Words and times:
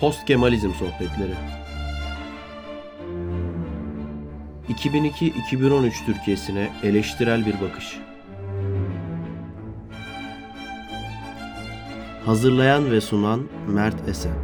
Post 0.00 0.24
Kemalizm 0.24 0.70
Sohbetleri 0.70 1.34
2002-2013 4.68 6.06
Türkiye'sine 6.06 6.72
eleştirel 6.82 7.46
bir 7.46 7.60
bakış. 7.60 7.98
Hazırlayan 12.24 12.90
ve 12.90 13.00
sunan 13.00 13.48
Mert 13.68 14.08
Esen. 14.08 14.34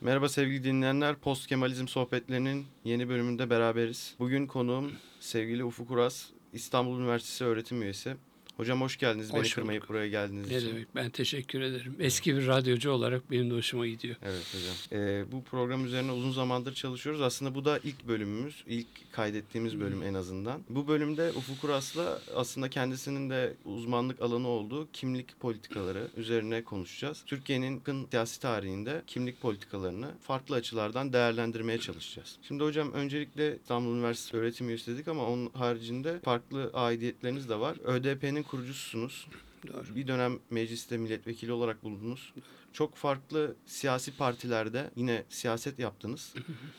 Merhaba 0.00 0.28
sevgili 0.28 0.64
dinleyenler. 0.64 1.16
Post 1.16 1.46
Kemalizm 1.46 1.88
sohbetlerinin 1.88 2.66
yeni 2.84 3.08
bölümünde 3.08 3.50
beraberiz. 3.50 4.14
Bugün 4.18 4.46
konuğum 4.46 4.92
sevgili 5.20 5.64
Ufuk 5.64 5.90
Uras, 5.90 6.26
İstanbul 6.52 7.00
Üniversitesi 7.00 7.44
öğretim 7.44 7.82
üyesi. 7.82 8.16
Hocam 8.60 8.80
hoş 8.80 8.96
geldiniz. 8.96 9.32
Beni 9.34 9.40
Hoş 9.40 9.54
kırmayıp 9.54 9.82
bulduk. 9.82 9.90
buraya 9.90 10.08
geldiğiniz 10.08 10.50
Ne 10.50 10.56
için. 10.56 10.68
demek 10.68 10.94
ben 10.94 11.10
teşekkür 11.10 11.60
ederim. 11.60 11.96
Eski 12.00 12.36
bir 12.36 12.46
radyocu 12.46 12.90
olarak 12.90 13.30
benim 13.30 13.50
de 13.50 13.54
hoşuma 13.54 13.86
gidiyor. 13.86 14.16
Evet 14.22 14.54
hocam. 14.54 15.00
Ee, 15.02 15.24
bu 15.32 15.44
program 15.44 15.84
üzerine 15.84 16.12
uzun 16.12 16.32
zamandır 16.32 16.74
çalışıyoruz. 16.74 17.20
Aslında 17.20 17.54
bu 17.54 17.64
da 17.64 17.78
ilk 17.84 18.08
bölümümüz. 18.08 18.64
ilk 18.66 18.86
kaydettiğimiz 19.12 19.80
bölüm 19.80 20.02
en 20.02 20.14
azından. 20.14 20.60
Bu 20.68 20.88
bölümde 20.88 21.30
Ufuk 21.36 21.64
Uras'la 21.64 22.20
aslında 22.36 22.70
kendisinin 22.70 23.30
de 23.30 23.54
uzmanlık 23.64 24.22
alanı 24.22 24.48
olduğu 24.48 24.88
kimlik 24.92 25.40
politikaları 25.40 26.08
üzerine 26.16 26.64
konuşacağız. 26.64 27.22
Türkiye'nin 27.26 27.74
yakın 27.74 28.06
siyasi 28.10 28.40
tarihinde 28.40 29.02
kimlik 29.06 29.40
politikalarını 29.40 30.08
farklı 30.22 30.54
açılardan 30.56 31.12
değerlendirmeye 31.12 31.78
çalışacağız. 31.78 32.36
Şimdi 32.48 32.64
hocam 32.64 32.92
öncelikle 32.92 33.56
İstanbul 33.56 33.94
Üniversitesi 33.96 34.36
öğretim 34.36 34.68
üyesi 34.68 34.94
dedik 34.94 35.08
ama 35.08 35.26
onun 35.26 35.50
haricinde 35.54 36.20
farklı 36.24 36.70
aidiyetleriniz 36.74 37.48
de 37.48 37.60
var. 37.60 37.76
ÖDP'nin 37.84 38.42
kurucususunuz. 38.50 39.26
Doğru. 39.68 39.96
Bir 39.96 40.06
dönem 40.06 40.38
mecliste 40.50 40.96
milletvekili 40.96 41.52
olarak 41.52 41.84
bulundunuz. 41.84 42.34
Çok 42.72 42.96
farklı 42.96 43.56
siyasi 43.66 44.16
partilerde 44.16 44.90
yine 44.96 45.24
siyaset 45.28 45.78
yaptınız. 45.78 46.34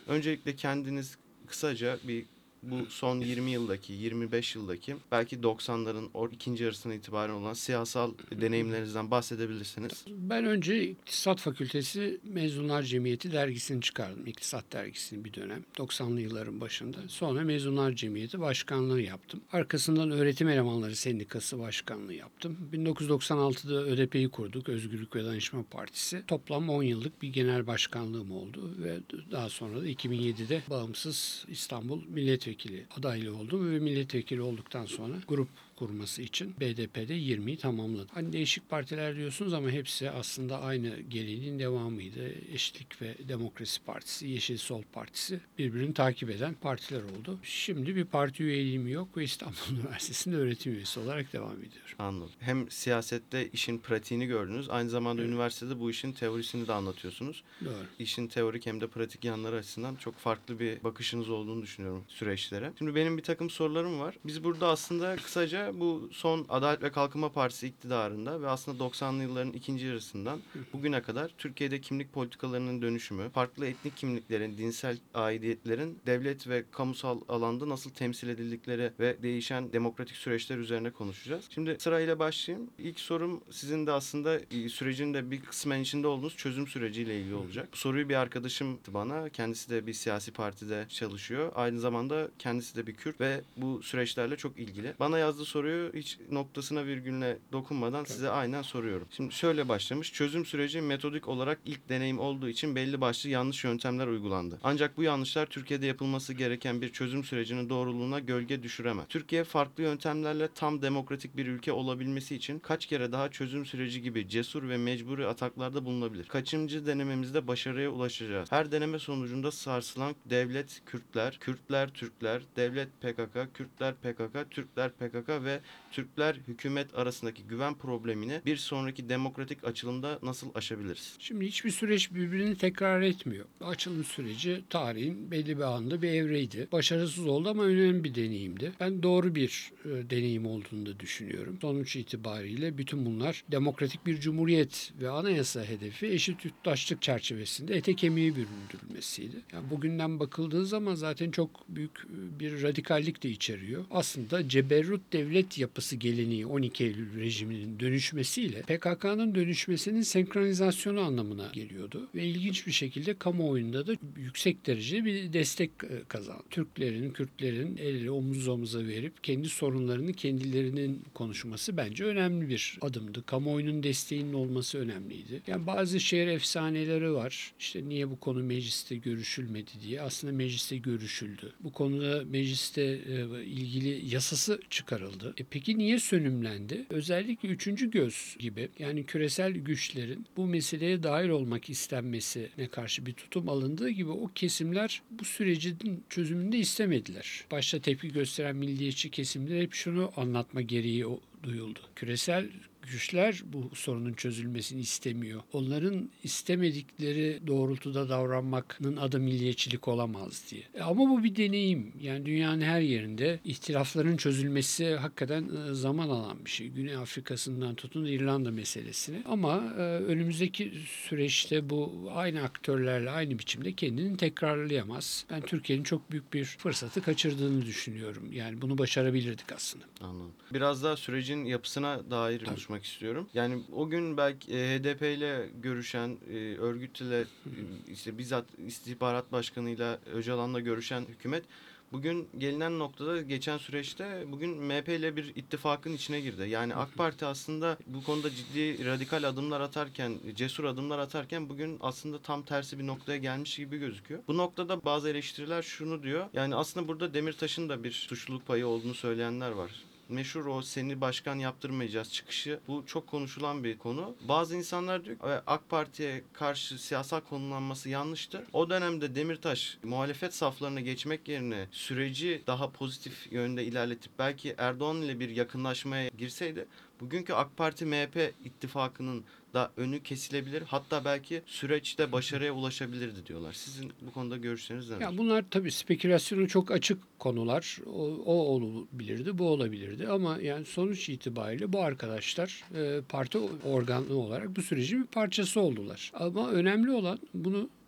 Öncelikle 0.08 0.56
kendiniz 0.56 1.18
kısaca 1.48 2.00
bir 2.04 2.26
bu 2.64 2.86
son 2.86 3.20
20 3.20 3.52
yıldaki, 3.52 3.94
25 3.94 4.56
yıldaki 4.56 4.96
belki 5.12 5.38
90'ların 5.38 6.10
o 6.14 6.30
ikinci 6.30 6.64
yarısına 6.64 6.94
itibaren 6.94 7.34
olan 7.34 7.54
siyasal 7.54 8.12
deneyimlerinizden 8.42 9.12
bahsedebilirsiniz. 9.12 10.06
Ben 10.08 10.46
önce 10.46 10.84
İktisat 10.84 11.40
Fakültesi 11.40 12.20
Mezunlar 12.24 12.84
Cemiyeti 12.84 13.32
dergisini 13.32 13.82
çıkardım. 13.82 14.28
İktisat 14.28 14.74
dergisini 14.74 15.26
bir 15.26 15.34
dönem. 15.34 15.64
90'lı 15.78 16.22
yılların 16.22 16.62
başında. 16.62 16.98
Sonra 17.08 17.42
Mezunlar 17.42 17.92
Cemiyeti 17.92 18.40
başkanlığı 18.40 19.02
yaptım. 19.02 19.42
Arkasından 19.52 20.12
Öğretim 20.12 20.50
Elemanları 20.50 20.96
Sendikası 20.96 21.60
başkanlığı 21.60 22.14
yaptım. 22.14 22.58
1996'da 22.74 23.84
ÖDP'yi 23.84 24.30
kurduk. 24.30 24.70
Özgürlük 24.70 25.16
ve 25.16 25.24
Danışma 25.24 25.64
Partisi. 25.64 26.24
Toplam 26.28 26.70
10 26.70 26.84
yıllık 26.84 27.22
bir 27.22 27.28
genel 27.28 27.68
başkanlığım 27.68 28.32
oldu 28.32 28.76
ve 28.78 29.00
daha 29.32 29.50
sonra 29.50 29.82
da 29.82 29.88
2007'de 29.88 30.62
bağımsız 30.70 31.46
İstanbul 31.48 32.02
Milletvekili 32.08 32.51
adaylığı 32.98 33.38
oldum 33.38 33.72
ve 33.72 33.80
milletvekili 33.80 34.42
olduktan 34.42 34.86
sonra 34.86 35.16
grup 35.28 35.48
kurması 35.82 36.22
için 36.22 36.56
BDP'de 36.60 37.18
20'yi 37.18 37.58
tamamladı. 37.58 38.08
Hani 38.14 38.34
değişik 38.34 38.70
partiler 38.70 39.16
diyorsunuz 39.16 39.54
ama 39.54 39.70
hepsi 39.70 40.12
aslında 40.12 40.62
aynı 40.62 41.00
geleneğin 41.00 41.60
devamıydı. 41.60 42.32
Eşitlik 42.54 43.02
ve 43.02 43.16
Demokrasi 43.28 43.84
Partisi, 43.84 44.28
Yeşil 44.28 44.58
Sol 44.58 44.84
Partisi 44.94 45.40
birbirini 45.58 45.94
takip 45.94 46.30
eden 46.30 46.54
partiler 46.54 47.04
oldu. 47.04 47.40
Şimdi 47.44 47.96
bir 47.96 48.06
parti 48.06 48.44
üyeliğim 48.44 48.88
yok 48.88 49.18
ve 49.18 49.24
İstanbul 49.24 49.56
Üniversitesi'nde 49.72 50.36
öğretim 50.36 50.74
üyesi 50.74 51.00
olarak 51.00 51.34
devam 51.34 51.54
ediyorum. 51.54 51.96
Anladım. 52.00 52.32
Hem 52.40 52.72
siyasette 52.72 53.50
işin 53.50 53.78
pratiğini 53.78 54.26
gördünüz, 54.26 54.70
aynı 54.70 54.90
zamanda 54.90 55.22
üniversitede 55.22 55.80
bu 55.80 55.90
işin 55.90 56.12
teorisini 56.12 56.68
de 56.68 56.74
anlatıyorsunuz. 56.74 57.44
Doğru. 57.66 57.74
işin 58.00 58.28
teorik 58.28 58.66
hem 58.66 58.82
de 58.82 58.88
pratik 58.88 59.26
yanları 59.26 59.56
açısından 59.56 59.96
çok 59.96 60.18
farklı 60.18 60.60
bir 60.60 60.84
bakışınız 60.84 61.30
olduğunu 61.30 61.62
düşünüyorum 61.62 62.04
süreçlere. 62.08 62.72
Şimdi 62.78 62.96
benim 62.96 63.18
bir 63.18 63.24
takım 63.24 63.50
sorularım 63.50 64.00
var. 64.00 64.18
Biz 64.26 64.44
burada 64.44 64.68
aslında 64.68 65.16
kısaca 65.16 65.71
bu 65.80 66.10
son 66.12 66.46
Adalet 66.50 66.84
ve 66.84 66.92
Kalkınma 66.92 67.32
Partisi 67.32 67.68
iktidarında 67.68 68.42
ve 68.42 68.50
aslında 68.50 68.84
90'lı 68.84 69.24
yılların 69.24 69.54
ikinci 69.54 69.86
yarısından 69.86 70.40
bugüne 70.74 71.02
kadar 71.02 71.32
Türkiye'de 71.38 71.82
kimlik 71.82 72.14
politikalarının 72.14 72.82
dönüşümü, 72.82 73.30
farklı 73.30 73.66
etnik 73.66 73.98
kimliklerin, 73.98 74.58
dinsel 74.58 74.98
aidiyetlerin 75.14 76.00
devlet 76.06 76.48
ve 76.48 76.66
kamusal 76.72 77.22
alanda 77.30 77.70
nasıl 77.70 77.90
temsil 77.90 78.30
edildikleri 78.30 78.92
ve 79.00 79.18
değişen 79.24 79.74
demokratik 79.74 80.16
süreçler 80.16 80.58
üzerine 80.58 80.92
konuşacağız. 80.92 81.46
Şimdi 81.50 81.76
sırayla 81.80 82.20
başlayayım. 82.20 82.70
İlk 82.80 83.00
sorum 83.00 83.42
sizin 83.50 83.88
de 83.88 83.92
aslında 83.92 84.40
e, 84.40 84.70
sürecin 84.70 85.14
de 85.14 85.32
bir 85.32 85.42
kısmen 85.42 85.80
içinde 85.80 86.08
olduğunuz 86.08 86.38
çözüm 86.38 86.68
süreciyle 86.68 87.20
ilgili 87.20 87.36
olacak. 87.36 87.70
Bu 87.74 87.78
soruyu 87.78 88.10
bir 88.10 88.16
arkadaşım 88.16 88.80
bana. 88.88 89.30
Kendisi 89.30 89.70
de 89.70 89.88
bir 89.88 89.94
siyasi 89.94 90.32
partide 90.32 90.86
çalışıyor. 90.90 91.52
Aynı 91.56 91.80
zamanda 91.80 92.30
kendisi 92.40 92.76
de 92.76 92.88
bir 92.88 92.94
Kürt 92.94 93.22
ve 93.22 93.42
bu 93.58 93.84
süreçlerle 93.84 94.38
çok 94.38 94.60
ilgili. 94.60 94.94
Bana 95.00 95.18
yazdığı 95.20 95.46
soruyu 95.62 95.92
hiç 95.94 96.18
noktasına 96.32 96.86
virgülüne 96.86 97.38
dokunmadan 97.52 98.04
size 98.04 98.30
aynen 98.30 98.62
soruyorum. 98.62 99.08
Şimdi 99.12 99.34
şöyle 99.34 99.70
başlamış. 99.70 100.14
Çözüm 100.14 100.46
süreci 100.46 100.82
metodik 100.82 101.28
olarak 101.28 101.60
ilk 101.66 101.90
deneyim 101.90 102.20
olduğu 102.20 102.50
için 102.50 102.76
belli 102.76 103.02
başlı 103.02 103.30
yanlış 103.30 103.64
yöntemler 103.64 104.08
uygulandı. 104.08 104.60
Ancak 104.64 104.98
bu 104.98 105.04
yanlışlar 105.04 105.46
Türkiye'de 105.46 105.86
yapılması 105.86 106.34
gereken 106.34 106.82
bir 106.82 106.90
çözüm 106.90 107.24
sürecinin 107.24 107.70
doğruluğuna 107.70 108.20
gölge 108.20 108.64
düşüremez. 108.64 109.06
Türkiye 109.10 109.44
farklı 109.44 109.84
yöntemlerle 109.84 110.50
tam 110.56 110.82
demokratik 110.82 111.38
bir 111.38 111.48
ülke 111.48 111.72
olabilmesi 111.72 112.36
için 112.36 112.60
kaç 112.60 112.86
kere 112.86 113.12
daha 113.12 113.32
çözüm 113.32 113.66
süreci 113.66 114.02
gibi 114.02 114.30
cesur 114.30 114.70
ve 114.70 114.78
mecburi 114.78 115.28
ataklarda 115.28 115.86
bulunabilir. 115.86 116.26
Kaçıncı 116.26 116.86
denememizde 116.86 117.48
başarıya 117.48 117.90
ulaşacağız. 117.90 118.52
Her 118.52 118.72
deneme 118.72 119.00
sonucunda 119.00 119.52
sarsılan 119.52 120.16
devlet 120.26 120.82
Kürtler, 120.86 121.38
Kürtler 121.40 121.90
Türkler, 121.90 122.42
devlet 122.56 123.02
PKK, 123.02 123.54
Kürtler 123.54 123.96
PKK, 123.96 124.52
Türkler 124.52 124.92
PKK 124.92 125.41
ve 125.44 125.60
Türkler 125.92 126.36
hükümet 126.48 126.96
arasındaki 126.96 127.44
güven 127.44 127.76
problemini 127.76 128.42
bir 128.46 128.58
sonraki 128.58 129.10
demokratik 129.10 129.64
açılımda 129.64 130.20
nasıl 130.24 130.48
aşabiliriz? 130.56 131.16
Şimdi 131.20 131.46
hiçbir 131.46 131.72
süreç 131.72 132.14
birbirini 132.14 132.58
tekrar 132.58 133.02
etmiyor. 133.02 133.46
Açılım 133.62 134.04
süreci 134.04 134.64
tarihin 134.70 135.32
belli 135.32 135.58
bir 135.58 135.64
anda 135.64 136.02
bir 136.02 136.10
evreydi. 136.10 136.68
Başarısız 136.72 137.28
oldu 137.28 137.50
ama 137.50 137.64
önemli 137.64 138.04
bir 138.04 138.16
deneyimdi. 138.16 138.72
Ben 138.80 139.04
doğru 139.04 139.36
bir 139.36 139.72
e, 139.86 140.10
deneyim 140.10 140.46
olduğunu 140.46 140.86
da 140.86 141.00
düşünüyorum. 141.00 141.58
Sonuç 141.62 141.96
itibariyle 141.96 142.78
bütün 142.78 143.06
bunlar 143.06 143.44
demokratik 143.52 144.06
bir 144.06 144.20
cumhuriyet 144.20 144.94
ve 145.02 145.10
anayasa 145.10 145.64
hedefi 145.64 146.08
eşit 146.08 146.46
yurttaşlık 146.46 147.02
çerçevesinde 147.02 147.76
ete 147.76 147.96
kemiğe 147.96 148.36
büründürülmesiydi. 148.36 149.36
Yani 149.54 149.70
bugünden 149.70 150.20
bakıldığı 150.20 150.66
zaman 150.66 150.96
zaten 150.96 151.32
çok 151.32 151.70
büyük 151.70 152.00
e, 152.00 152.40
bir 152.40 152.64
radikallik 152.64 153.24
de 153.24 153.30
içeriyor. 153.30 153.86
Aslında 153.92 154.50
ceberrut 154.50 155.14
devlet 155.14 155.31
yapısı 155.58 155.96
geleneği 155.96 156.46
12 156.46 156.84
Eylül 156.84 157.20
rejiminin 157.20 157.80
dönüşmesiyle 157.80 158.62
PKK'nın 158.62 159.36
dönüşmesinin 159.36 160.02
senkronizasyonu 160.02 161.02
anlamına 161.02 161.50
geliyordu. 161.54 162.10
Ve 162.16 162.26
ilginç 162.26 162.68
bir 162.68 162.72
şekilde 162.72 163.14
kamuoyunda 163.14 163.88
da 163.88 163.94
yüksek 164.18 164.66
derecede 164.66 165.06
bir 165.06 165.34
destek 165.34 165.72
e, 165.84 166.04
kazandı. 166.08 166.44
Türklerin, 166.50 167.12
Kürtlerin 167.12 167.78
el 167.78 168.02
ele 168.02 168.12
omuz 168.12 168.48
omuza 168.48 168.88
verip 168.88 169.24
kendi 169.24 169.50
sorunlarını 169.50 170.14
kendilerinin 170.14 171.04
konuşması 171.14 171.78
bence 171.78 172.06
önemli 172.06 172.50
bir 172.50 172.78
adımdı. 172.82 173.26
Kamuoyunun 173.26 173.84
desteğinin 173.84 174.34
olması 174.34 174.78
önemliydi. 174.78 175.42
Yani 175.48 175.68
bazı 175.68 176.00
şehir 176.00 176.28
efsaneleri 176.28 177.14
var. 177.14 177.54
İşte 177.60 177.90
niye 177.90 178.10
bu 178.10 178.20
konu 178.20 178.44
mecliste 178.44 178.96
görüşülmedi 178.96 179.72
diye. 179.84 180.02
Aslında 180.02 180.34
mecliste 180.34 180.78
görüşüldü. 180.78 181.54
Bu 181.60 181.72
konuda 181.72 182.24
mecliste 182.26 182.82
e, 182.82 183.44
ilgili 183.46 184.14
yasası 184.14 184.60
çıkarıldı. 184.70 185.21
E 185.38 185.44
peki 185.44 185.78
niye 185.78 186.00
sönümlendi? 186.00 186.86
Özellikle 186.90 187.50
üçüncü 187.50 187.92
göz 187.92 188.36
gibi 188.40 188.70
yani 188.80 189.06
küresel 189.06 189.52
güçlerin 189.52 190.26
bu 190.38 190.48
meseleye 190.48 191.04
dahil 191.04 191.30
olmak 191.30 191.70
istenmesine 191.70 192.68
karşı 192.72 193.06
bir 193.06 193.14
tutum 193.14 193.50
alındığı 193.50 193.90
gibi 193.90 194.10
o 194.10 194.28
kesimler 194.36 195.02
bu 195.12 195.26
sürecin 195.26 196.04
çözümünde 196.10 196.58
istemediler. 196.58 197.46
Başta 197.52 197.80
tepki 197.80 198.12
gösteren 198.12 198.56
milliyetçi 198.56 199.10
kesimler 199.10 199.62
hep 199.62 199.74
şunu 199.74 200.12
anlatma 200.16 200.62
gereği 200.62 201.06
duyuldu. 201.44 201.80
Küresel 201.96 202.50
güçler 202.82 203.42
bu 203.46 203.76
sorunun 203.76 204.14
çözülmesini 204.14 204.82
istemiyor. 204.82 205.42
Onların 205.54 206.10
istemedikleri 206.24 207.40
doğrultuda 207.48 208.10
davranmanın 208.10 208.98
adı 208.98 209.20
milliyetçilik 209.20 209.88
olamaz 209.88 210.44
diye. 210.52 210.64
E 210.74 210.82
ama 210.82 211.10
bu 211.10 211.24
bir 211.24 211.36
deneyim. 211.36 211.94
Yani 212.02 212.26
dünyanın 212.26 212.62
her 212.62 212.82
yerinde 212.82 213.40
ihtilafların 213.46 214.18
çözülmesi 214.18 214.96
hakikaten 214.96 215.50
e, 215.70 215.74
zaman 215.74 216.10
alan 216.10 216.46
bir 216.46 216.50
şey. 216.50 216.68
Güney 216.68 216.96
Afrika'sından 216.96 217.76
tutun 217.76 218.06
İrlanda 218.06 218.52
meselesine. 218.52 219.24
Ama 219.26 219.74
e, 219.78 219.82
önümüzdeki 219.82 220.72
süreçte 220.88 221.70
bu 221.70 222.10
aynı 222.14 222.44
aktörlerle 222.44 223.10
aynı 223.10 223.40
biçimde 223.40 223.74
kendini 223.74 224.18
tekrarlayamaz. 224.18 225.26
Ben 225.30 225.42
Türkiye'nin 225.42 225.84
çok 225.84 226.12
büyük 226.12 226.34
bir 226.34 226.46
fırsatı 226.46 227.02
kaçırdığını 227.02 227.66
düşünüyorum. 227.66 228.32
Yani 228.32 228.62
bunu 228.62 228.78
başarabilirdik 228.78 229.52
aslında. 229.52 229.86
Anladım. 230.02 230.32
Biraz 230.54 230.84
daha 230.84 230.98
sürecin 230.98 231.46
yapısına 231.46 232.12
dair 232.12 232.42
konuşmak 232.72 232.86
istiyorum. 232.86 233.28
Yani 233.34 233.64
o 233.76 233.90
gün 233.90 234.18
belki 234.18 234.54
e, 234.54 234.80
HDP 234.80 235.02
ile 235.02 235.50
görüşen, 235.62 236.18
e, 236.30 236.58
örgütle 236.58 237.24
işte 237.92 238.18
bizzat 238.18 238.46
istihbarat 238.68 239.32
başkanıyla 239.32 240.00
Öcalan'la 240.14 240.60
görüşen 240.60 241.02
hükümet 241.02 241.44
bugün 241.92 242.28
gelinen 242.38 242.80
noktada 242.80 243.22
geçen 243.22 243.58
süreçte 243.58 244.24
bugün 244.28 244.50
MHP 244.64 244.90
ile 244.90 245.16
bir 245.16 245.36
ittifakın 245.36 245.94
içine 245.94 246.22
girdi. 246.22 246.50
Yani 246.50 246.76
AK 246.76 246.96
Parti 246.96 247.26
aslında 247.26 247.78
bu 247.88 248.04
konuda 248.04 248.30
ciddi 248.30 248.86
radikal 248.86 249.24
adımlar 249.24 249.62
atarken, 249.62 250.14
cesur 250.36 250.64
adımlar 250.64 251.00
atarken 251.00 251.50
bugün 251.50 251.78
aslında 251.82 252.20
tam 252.20 252.44
tersi 252.44 252.80
bir 252.80 252.88
noktaya 252.88 253.18
gelmiş 253.18 253.56
gibi 253.58 253.78
gözüküyor. 253.78 254.24
Bu 254.28 254.38
noktada 254.38 254.86
bazı 254.86 255.10
eleştiriler 255.10 255.62
şunu 255.62 256.04
diyor. 256.04 256.30
Yani 256.34 256.56
aslında 256.56 256.88
burada 256.88 257.14
Demirtaş'ın 257.14 257.70
da 257.70 257.84
bir 257.84 257.92
suçluluk 257.92 258.48
payı 258.48 258.68
olduğunu 258.68 258.94
söyleyenler 258.94 259.52
var 259.52 259.91
meşhur 260.12 260.46
o 260.46 260.62
seni 260.62 261.02
başkan 261.02 261.36
yaptırmayacağız 261.36 262.14
çıkışı. 262.14 262.60
Bu 262.68 262.84
çok 262.86 263.08
konuşulan 263.08 263.64
bir 263.64 263.78
konu. 263.78 264.16
Bazı 264.28 264.56
insanlar 264.56 265.06
diyor 265.06 265.18
ki 265.18 265.26
"E, 265.26 265.42
AK 265.48 265.70
Parti'ye 265.70 266.24
karşı 266.34 266.84
siyasal 266.84 267.20
konumlanması 267.20 267.90
yanlıştır. 267.90 268.42
O 268.54 268.70
dönemde 268.70 269.16
Demirtaş 269.16 269.78
muhalefet 269.84 270.34
saflarına 270.34 270.82
geçmek 270.82 271.28
yerine 271.28 271.68
süreci 271.72 272.44
daha 272.48 272.70
pozitif 272.72 273.32
yönde 273.32 273.64
ilerletip 273.66 274.12
belki 274.20 274.56
Erdoğan 274.58 274.98
ile 275.02 275.20
bir 275.20 275.30
yakınlaşmaya 275.30 276.08
girseydi 276.18 276.68
bugünkü 277.02 277.34
AK 277.34 277.58
Parti 277.58 277.86
MHP 277.86 278.34
ittifakının 278.46 279.24
da 279.54 279.72
önü 279.78 280.04
kesilebilir. 280.04 280.62
Hatta 280.62 281.06
belki 281.06 281.42
süreçte 281.46 282.12
başarıya 282.12 282.54
ulaşabilirdi 282.54 283.26
diyorlar. 283.26 283.54
Sizin 283.54 283.92
bu 284.02 284.12
konuda 284.12 284.38
görüşleriniz 284.38 284.90
neler? 284.90 285.02
Ya 285.02 285.18
bunlar 285.18 285.46
tabii 285.52 285.72
spekülasyonu 285.72 286.48
çok 286.48 286.72
açık 286.72 287.20
konular. 287.20 287.80
O, 287.86 288.08
o 288.26 288.34
olabilirdi, 288.34 289.38
bu 289.38 289.50
olabilirdi. 289.50 290.08
Ama 290.08 290.38
yani 290.42 290.66
sonuç 290.66 291.10
itibariyle 291.10 291.74
bu 291.74 291.82
arkadaşlar 291.82 292.64
e, 292.76 293.02
parti 293.02 293.38
organı 293.66 294.16
olarak 294.16 294.56
bu 294.56 294.62
sürecin 294.62 295.02
bir 295.02 295.08
parçası 295.08 295.62
oldular. 295.62 296.12
Ama 296.14 296.52
önemli 296.52 296.92
olan 296.92 297.20
bunu 297.34 297.62
bu 297.62 297.81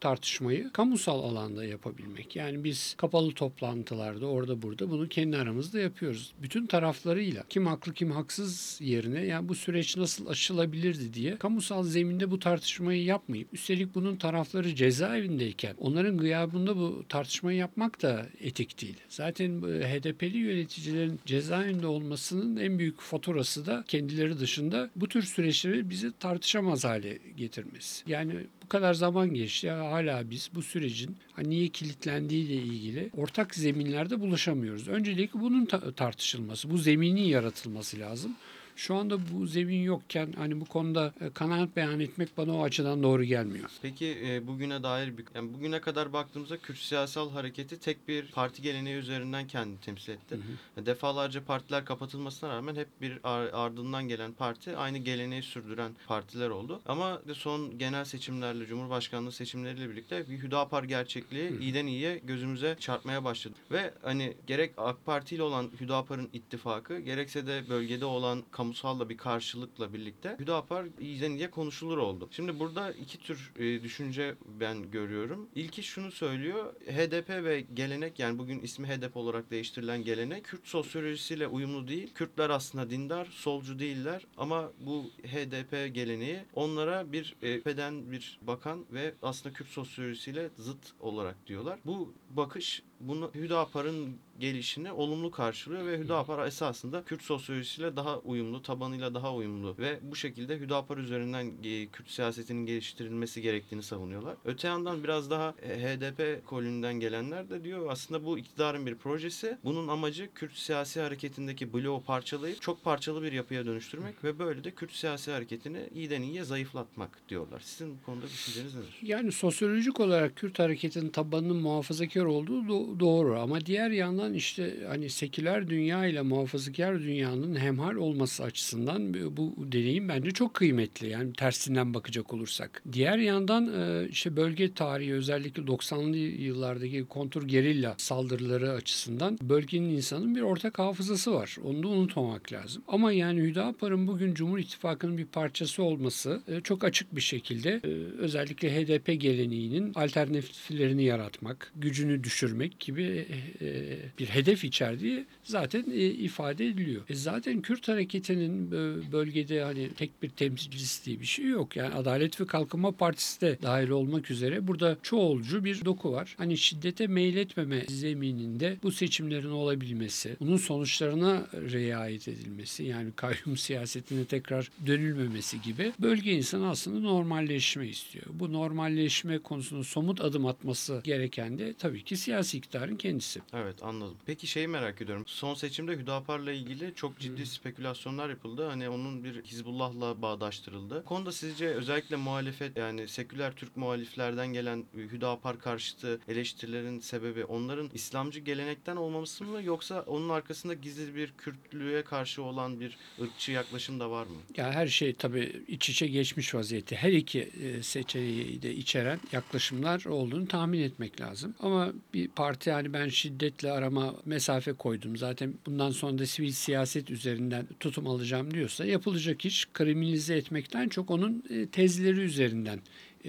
tartışmayı 0.00 0.72
kamusal 0.72 1.22
alanda 1.22 1.64
yapabilmek. 1.64 2.36
Yani 2.36 2.64
biz 2.64 2.94
kapalı 2.98 3.32
toplantılarda 3.32 4.26
orada 4.26 4.62
burada 4.62 4.90
bunu 4.90 5.08
kendi 5.08 5.36
aramızda 5.36 5.80
yapıyoruz. 5.80 6.32
Bütün 6.42 6.66
taraflarıyla 6.66 7.44
kim 7.48 7.66
haklı 7.66 7.94
kim 7.94 8.10
haksız 8.10 8.78
yerine 8.82 9.24
yani 9.24 9.48
bu 9.48 9.54
süreç 9.54 9.96
nasıl 9.96 10.26
aşılabilirdi 10.26 11.14
diye 11.14 11.36
kamusal 11.36 11.82
zeminde 11.82 12.30
bu 12.30 12.38
tartışmayı 12.38 13.04
yapmayıp 13.04 13.54
üstelik 13.54 13.94
bunun 13.94 14.16
tarafları 14.16 14.74
cezaevindeyken 14.74 15.74
onların 15.78 16.18
gıyabında 16.18 16.76
bu 16.76 17.04
tartışmayı 17.08 17.58
yapmak 17.58 18.02
da 18.02 18.26
etik 18.40 18.82
değil. 18.82 18.96
Zaten 19.08 19.62
bu 19.62 19.66
HDP'li 19.66 20.38
yöneticilerin 20.38 21.20
cezaevinde 21.26 21.86
olmasının 21.86 22.56
en 22.56 22.78
büyük 22.78 23.00
faturası 23.00 23.66
da 23.66 23.84
kendileri 23.88 24.38
dışında 24.38 24.90
bu 24.96 25.08
tür 25.08 25.22
süreçleri 25.22 25.90
bizi 25.90 26.12
tartışamaz 26.18 26.84
hale 26.84 27.18
getirmesi. 27.36 28.04
Yani 28.06 28.34
bu 28.64 28.68
kadar 28.68 28.94
zaman 28.94 29.34
geçti. 29.34 29.66
Ya 29.66 29.87
hala 29.90 30.30
biz 30.30 30.50
bu 30.54 30.62
sürecin 30.62 31.16
hani 31.32 31.50
niye 31.50 31.68
kilitlendiği 31.68 32.44
ile 32.46 32.54
ilgili 32.54 33.10
ortak 33.16 33.54
zeminlerde 33.54 34.20
buluşamıyoruz. 34.20 34.88
Öncelikle 34.88 35.40
bunun 35.40 35.66
ta- 35.66 35.92
tartışılması, 35.92 36.70
bu 36.70 36.78
zeminin 36.78 37.22
yaratılması 37.22 37.98
lazım. 37.98 38.36
Şu 38.78 38.94
anda 38.94 39.18
bu 39.32 39.46
zemin 39.46 39.82
yokken 39.82 40.32
hani 40.32 40.60
bu 40.60 40.64
konuda 40.64 41.14
e, 41.20 41.30
kanaat 41.30 41.76
beyan 41.76 42.00
etmek 42.00 42.36
bana 42.36 42.56
o 42.56 42.62
açıdan 42.62 43.02
doğru 43.02 43.24
gelmiyor. 43.24 43.70
Peki 43.82 44.18
e, 44.26 44.46
bugüne 44.46 44.82
dair 44.82 45.18
bir 45.18 45.24
yani 45.34 45.54
bugüne 45.54 45.80
kadar 45.80 46.12
baktığımızda 46.12 46.58
Kürt 46.58 46.78
siyasal 46.78 47.30
hareketi 47.30 47.80
tek 47.80 48.08
bir 48.08 48.26
parti 48.30 48.62
geleneği 48.62 48.96
üzerinden 48.96 49.46
kendini 49.46 49.80
temsil 49.80 50.12
etti. 50.12 50.38
Defalarca 50.76 51.44
partiler 51.44 51.84
kapatılmasına 51.84 52.50
rağmen 52.50 52.76
hep 52.76 52.88
bir 53.00 53.18
ar- 53.24 53.50
ardından 53.52 54.08
gelen 54.08 54.32
parti 54.32 54.76
aynı 54.76 54.98
geleneği 54.98 55.42
sürdüren 55.42 55.92
partiler 56.06 56.50
oldu. 56.50 56.80
Ama 56.86 57.22
son 57.34 57.78
genel 57.78 58.04
seçimlerle 58.04 58.66
Cumhurbaşkanlığı 58.66 59.32
seçimleriyle 59.32 59.90
birlikte 59.90 60.24
bir 60.30 60.38
Hüdapar 60.38 60.84
gerçekliği 60.84 61.58
iyiden 61.60 61.86
iyiye 61.86 62.18
gözümüze 62.18 62.76
çarpmaya 62.80 63.24
başladı. 63.24 63.54
Ve 63.70 63.94
hani 64.02 64.34
gerek 64.46 64.72
AK 64.76 65.06
Parti 65.06 65.34
ile 65.34 65.42
olan 65.42 65.70
Hüdapar'ın 65.80 66.28
ittifakı 66.32 67.00
gerekse 67.00 67.46
de 67.46 67.62
bölgede 67.68 68.04
olan 68.04 68.42
kamusalla 68.68 69.08
bir 69.08 69.16
karşılıkla 69.16 69.92
birlikte 69.92 70.36
Hüdapar 70.40 70.86
iyiden 71.00 71.30
iyiye 71.30 71.50
konuşulur 71.50 71.98
oldu. 71.98 72.28
Şimdi 72.30 72.58
burada 72.58 72.92
iki 72.92 73.18
tür 73.18 73.52
e, 73.58 73.82
düşünce 73.82 74.34
ben 74.60 74.90
görüyorum. 74.90 75.48
İlki 75.54 75.82
şunu 75.82 76.10
söylüyor. 76.10 76.74
HDP 76.74 77.30
ve 77.30 77.60
gelenek 77.74 78.18
yani 78.18 78.38
bugün 78.38 78.60
ismi 78.60 78.88
HDP 78.88 79.16
olarak 79.16 79.50
değiştirilen 79.50 80.04
gelenek 80.04 80.44
Kürt 80.44 80.66
sosyolojisiyle 80.66 81.46
uyumlu 81.46 81.88
değil. 81.88 82.14
Kürtler 82.14 82.50
aslında 82.50 82.90
dindar, 82.90 83.24
solcu 83.24 83.78
değiller 83.78 84.26
ama 84.36 84.72
bu 84.80 85.10
HDP 85.22 85.94
geleneği 85.94 86.40
onlara 86.54 87.12
bir 87.12 87.36
e, 87.42 87.64
beden 87.64 88.12
bir 88.12 88.38
bakan 88.42 88.84
ve 88.92 89.14
aslında 89.22 89.54
Kürt 89.54 89.68
sosyolojisiyle 89.68 90.50
zıt 90.58 90.92
olarak 91.00 91.46
diyorlar. 91.46 91.78
Bu 91.84 92.14
bakış 92.30 92.82
bunu 93.00 93.30
Hüdapar'ın 93.34 94.16
gelişini 94.40 94.92
olumlu 94.92 95.30
karşılıyor 95.30 95.86
ve 95.86 95.98
Hüdapar 95.98 96.46
esasında 96.46 97.04
Kürt 97.04 97.22
sosyolojisiyle 97.22 97.96
daha 97.96 98.18
uyumlu, 98.18 98.62
tabanıyla 98.62 99.14
daha 99.14 99.34
uyumlu 99.34 99.74
ve 99.78 99.98
bu 100.02 100.16
şekilde 100.16 100.58
Hüdapar 100.58 100.98
üzerinden 100.98 101.52
e, 101.64 101.86
Kürt 101.86 102.10
siyasetinin 102.10 102.66
geliştirilmesi 102.66 103.42
gerektiğini 103.42 103.82
savunuyorlar. 103.82 104.36
Öte 104.44 104.68
yandan 104.68 105.04
biraz 105.04 105.30
daha 105.30 105.54
e, 105.62 105.82
HDP 105.82 106.46
kolünden 106.46 106.94
gelenler 106.94 107.50
de 107.50 107.64
diyor 107.64 107.86
aslında 107.90 108.24
bu 108.24 108.38
iktidarın 108.38 108.86
bir 108.86 108.94
projesi. 108.94 109.58
Bunun 109.64 109.88
amacı 109.88 110.28
Kürt 110.34 110.56
siyasi 110.56 111.00
hareketindeki 111.00 111.72
bloğu 111.72 112.02
parçalayıp 112.02 112.62
çok 112.62 112.84
parçalı 112.84 113.22
bir 113.22 113.32
yapıya 113.32 113.66
dönüştürmek 113.66 114.24
ve 114.24 114.38
böyle 114.38 114.64
de 114.64 114.70
Kürt 114.70 114.92
siyasi 114.92 115.30
hareketini 115.30 115.88
iyiden 115.94 116.22
iyiye 116.22 116.44
zayıflatmak 116.44 117.28
diyorlar. 117.28 117.60
Sizin 117.60 117.98
bu 117.98 118.02
konuda 118.06 118.26
düşünceniz 118.26 118.74
nedir? 118.74 118.98
Yani 119.02 119.32
sosyolojik 119.32 120.00
olarak 120.00 120.36
Kürt 120.36 120.58
hareketinin 120.58 121.10
tabanının 121.10 121.56
muhafazakar 121.56 122.24
olduğu 122.24 122.68
do- 122.88 123.00
doğru 123.00 123.38
ama 123.38 123.66
diğer 123.66 123.90
yandan 123.90 124.34
işte 124.34 124.74
hani 124.88 125.10
seküler 125.10 125.68
dünya 125.68 126.06
ile 126.06 126.22
muhafazakar 126.22 127.02
dünyanın 127.02 127.56
hemhal 127.56 127.94
olması 127.94 128.44
açısından 128.44 129.14
bu 129.14 129.54
deneyim 129.58 130.08
bence 130.08 130.30
çok 130.30 130.54
kıymetli. 130.54 131.08
Yani 131.08 131.32
tersinden 131.32 131.94
bakacak 131.94 132.34
olursak. 132.34 132.82
Diğer 132.92 133.18
yandan 133.18 133.72
e, 133.80 134.08
işte 134.08 134.36
bölge 134.36 134.74
tarihi 134.74 135.14
özellikle 135.14 135.62
90'lı 135.62 136.16
yıllardaki 136.16 137.04
kontur 137.04 137.48
gerilla 137.48 137.94
saldırıları 137.98 138.72
açısından 138.72 139.38
bölgenin 139.42 139.90
insanın 139.90 140.34
bir 140.34 140.40
ortak 140.40 140.78
hafızası 140.78 141.34
var. 141.34 141.56
Onu 141.64 141.82
da 141.82 141.88
unutmamak 141.88 142.52
lazım. 142.52 142.82
Ama 142.88 143.12
yani 143.12 143.40
Hüdapar'ın 143.40 144.06
bugün 144.06 144.34
Cumhur 144.34 144.58
İttifakı'nın 144.58 145.18
bir 145.18 145.26
parçası 145.26 145.82
olması 145.82 146.42
e, 146.48 146.60
çok 146.60 146.84
açık 146.84 147.16
bir 147.16 147.20
şekilde 147.20 147.80
e, 147.84 147.88
özellikle 148.18 148.76
HDP 148.76 149.20
geleneğinin 149.20 149.92
alternatiflerini 149.94 151.04
yaratmak, 151.04 151.72
gücünü 151.76 152.24
düşürmek 152.24 152.77
gibi 152.80 153.26
e, 153.60 153.98
bir 154.18 154.26
hedef 154.26 154.64
içerdiği 154.64 155.24
zaten 155.44 155.84
e, 155.90 156.06
ifade 156.06 156.66
ediliyor. 156.66 157.02
E, 157.08 157.14
zaten 157.14 157.62
Kürt 157.62 157.88
hareketinin 157.88 158.66
e, 158.66 159.12
bölgede 159.12 159.62
hani 159.62 159.88
tek 159.88 160.22
bir 160.22 160.28
temsilcisi 160.28 161.06
diye 161.06 161.20
bir 161.20 161.26
şey 161.26 161.44
yok. 161.44 161.76
Yani 161.76 161.94
Adalet 161.94 162.40
ve 162.40 162.46
Kalkınma 162.46 162.92
Partisi 162.92 163.40
de 163.40 163.58
dahil 163.62 163.88
olmak 163.88 164.30
üzere 164.30 164.66
burada 164.66 164.96
çoğulcu 165.02 165.64
bir 165.64 165.84
doku 165.84 166.12
var. 166.12 166.34
Hani 166.38 166.58
şiddete 166.58 167.06
meyletmeme 167.06 167.84
zemininde 167.88 168.76
bu 168.82 168.92
seçimlerin 168.92 169.50
olabilmesi, 169.50 170.36
bunun 170.40 170.56
sonuçlarına 170.56 171.46
riayet 171.52 172.28
edilmesi 172.28 172.84
yani 172.84 173.12
kayyum 173.16 173.56
siyasetine 173.56 174.24
tekrar 174.24 174.70
dönülmemesi 174.86 175.62
gibi 175.62 175.92
bölge 175.98 176.32
insanı 176.32 176.68
aslında 176.70 177.00
normalleşme 177.00 177.88
istiyor. 177.88 178.24
Bu 178.32 178.52
normalleşme 178.52 179.38
konusunda 179.38 179.84
somut 179.84 180.20
adım 180.20 180.46
atması 180.46 181.00
gereken 181.04 181.58
de 181.58 181.74
tabii 181.74 182.04
ki 182.04 182.16
siyasi 182.16 182.58
iktidarın 182.68 182.96
kendisi. 182.96 183.40
Evet 183.52 183.82
anladım. 183.82 184.16
Peki 184.26 184.46
şeyi 184.46 184.68
merak 184.68 185.02
ediyorum. 185.02 185.24
Son 185.26 185.54
seçimde 185.54 185.92
Hüdapar'la 185.92 186.52
ilgili 186.52 186.92
çok 186.94 187.18
ciddi 187.18 187.46
spekülasyonlar 187.46 188.28
yapıldı. 188.28 188.66
Hani 188.68 188.88
onun 188.88 189.24
bir 189.24 189.44
Hizbullah'la 189.44 190.22
bağdaştırıldı. 190.22 191.02
Bu 191.02 191.04
konuda 191.04 191.32
sizce 191.32 191.66
özellikle 191.66 192.16
muhalefet 192.16 192.76
yani 192.76 193.08
seküler 193.08 193.52
Türk 193.52 193.76
muhaliflerden 193.76 194.52
gelen 194.52 194.84
Hüdapar 194.94 195.58
karşıtı 195.58 196.20
eleştirilerin 196.28 197.00
sebebi 197.00 197.44
onların 197.44 197.90
İslamcı 197.94 198.40
gelenekten 198.40 198.96
olmaması 198.96 199.44
mı 199.44 199.62
yoksa 199.62 200.00
onun 200.06 200.28
arkasında 200.28 200.74
gizli 200.74 201.14
bir 201.14 201.32
Kürtlüğe 201.38 202.02
karşı 202.02 202.42
olan 202.42 202.80
bir 202.80 202.96
ırkçı 203.20 203.52
yaklaşım 203.52 204.00
da 204.00 204.10
var 204.10 204.26
mı? 204.26 204.36
Ya 204.56 204.72
her 204.72 204.86
şey 204.86 205.14
tabii 205.14 205.62
iç 205.68 205.90
içe 205.90 206.06
geçmiş 206.06 206.54
vaziyette. 206.54 206.96
Her 206.96 207.12
iki 207.12 207.40
e, 207.40 207.82
seçeneği 207.82 208.62
de 208.62 208.74
içeren 208.74 209.20
yaklaşımlar 209.32 210.04
olduğunu 210.04 210.48
tahmin 210.48 210.80
etmek 210.80 211.20
lazım. 211.20 211.54
Ama 211.60 211.92
bir 212.14 212.28
parti 212.28 212.57
yani 212.66 212.92
ben 212.92 213.08
şiddetle 213.08 213.72
arama 213.72 214.14
mesafe 214.24 214.72
koydum. 214.72 215.16
Zaten 215.16 215.54
bundan 215.66 215.90
sonra 215.90 216.18
da 216.18 216.26
sivil 216.26 216.52
siyaset 216.52 217.10
üzerinden 217.10 217.66
tutum 217.80 218.06
alacağım 218.06 218.54
diyorsa 218.54 218.84
yapılacak 218.84 219.44
iş 219.44 219.68
kriminalize 219.74 220.36
etmekten 220.36 220.88
çok 220.88 221.10
onun 221.10 221.44
e, 221.50 221.66
tezleri 221.66 222.20
üzerinden 222.20 222.80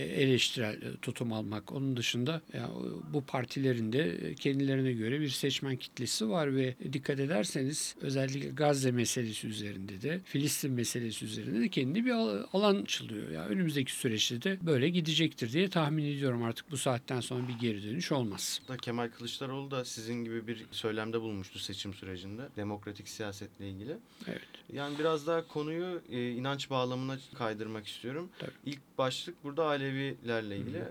eleştirel 0.04 0.74
e, 0.82 0.98
tutum 1.02 1.34
almak. 1.34 1.72
Onun 1.72 1.98
dışında 1.98 2.42
ya, 2.54 2.70
bu 3.14 3.22
partilerin 3.22 3.94
de 3.94 4.10
e, 4.10 4.36
kendilerine 4.36 4.92
göre 4.92 5.22
bir 5.22 5.30
seçmen 5.30 5.76
kitlesi 5.76 6.30
var 6.30 6.56
ve 6.56 6.76
dikkat 6.94 7.20
ederseniz 7.20 7.96
özellikle 8.02 8.50
Gazze 8.50 8.92
meselesi 8.92 9.48
üzerinde 9.48 10.02
de 10.02 10.20
Filistin 10.26 10.72
meselesi 10.72 11.26
üzerinde 11.26 11.60
de 11.60 11.70
kendi 11.70 12.06
bir 12.06 12.12
al- 12.12 12.44
alan 12.54 12.82
açılıyor. 12.82 13.32
Ya 13.32 13.46
önümüzdeki 13.46 13.92
süreçte 13.92 14.42
de 14.42 14.58
böyle 14.66 14.90
gidecektir 14.90 15.54
diye 15.54 15.70
tahmin 15.70 16.06
ediyorum 16.06 16.44
artık 16.44 16.72
bu 16.72 16.78
saatten 16.78 17.20
sonra 17.20 17.48
bir 17.48 17.54
geri 17.54 17.84
dönüş 17.84 18.12
olmaz. 18.12 18.62
Da 18.68 18.78
Kemal 18.78 19.10
Kılıçdaroğlu 19.10 19.72
da 19.72 19.86
sizin 19.86 20.24
gibi 20.26 20.48
bir 20.48 20.66
söylemde 20.72 21.22
bulmuştu 21.22 21.60
seçim 21.60 21.94
sürecinde 21.94 22.42
demokratik 22.58 23.08
siyasetle 23.10 23.70
ilgili. 23.70 23.98
Evet. 24.28 24.42
Yani 24.74 25.00
biraz 25.00 25.28
daha 25.28 25.48
konuyu 25.48 26.02
e, 26.12 26.32
inanç 26.32 26.70
bağlamına 26.70 27.18
kaydırmak 27.34 27.88
istiyorum. 27.88 28.30
Tabii. 28.40 28.52
İlk 28.66 28.80
başlık 28.98 29.44
burada 29.44 29.66
Alevilerle 29.90 30.58
ilgili. 30.58 30.84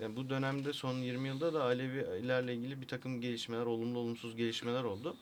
Yani 0.00 0.16
bu 0.16 0.30
dönemde 0.30 0.72
son 0.72 0.94
20 0.94 1.28
yılda 1.28 1.54
da 1.54 1.64
Alevilerle 1.64 2.54
ilgili 2.54 2.80
bir 2.80 2.88
takım 2.88 3.20
gelişmeler, 3.20 3.66
olumlu 3.66 3.98
olumsuz 3.98 4.36
gelişmeler 4.36 4.84
oldu. 4.84 5.16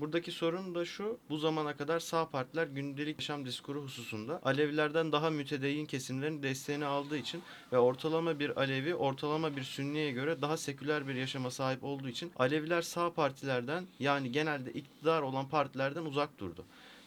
Buradaki 0.00 0.32
sorun 0.32 0.74
da 0.74 0.84
şu, 0.84 1.18
bu 1.30 1.38
zamana 1.38 1.76
kadar 1.76 2.00
sağ 2.00 2.28
partiler 2.28 2.66
gündelik 2.66 3.18
yaşam 3.18 3.46
diskuru 3.46 3.82
hususunda 3.82 4.40
Alevilerden 4.44 5.12
daha 5.12 5.30
mütedeyyin 5.30 5.86
kesimlerin 5.86 6.42
desteğini 6.42 6.84
aldığı 6.84 7.16
için 7.16 7.42
ve 7.72 7.78
ortalama 7.78 8.38
bir 8.38 8.60
Alevi, 8.60 8.94
ortalama 8.94 9.56
bir 9.56 9.62
Sünniye 9.62 10.10
göre 10.10 10.42
daha 10.42 10.56
seküler 10.56 11.08
bir 11.08 11.14
yaşama 11.14 11.50
sahip 11.50 11.84
olduğu 11.84 12.08
için 12.08 12.32
Aleviler 12.38 12.82
sağ 12.82 13.12
partilerden 13.12 13.86
yani 13.98 14.32
genelde 14.32 14.72
iktidar 14.72 15.22
olan 15.22 15.48
partilerden 15.48 16.04
uzak 16.04 16.38
durdu. 16.38 16.64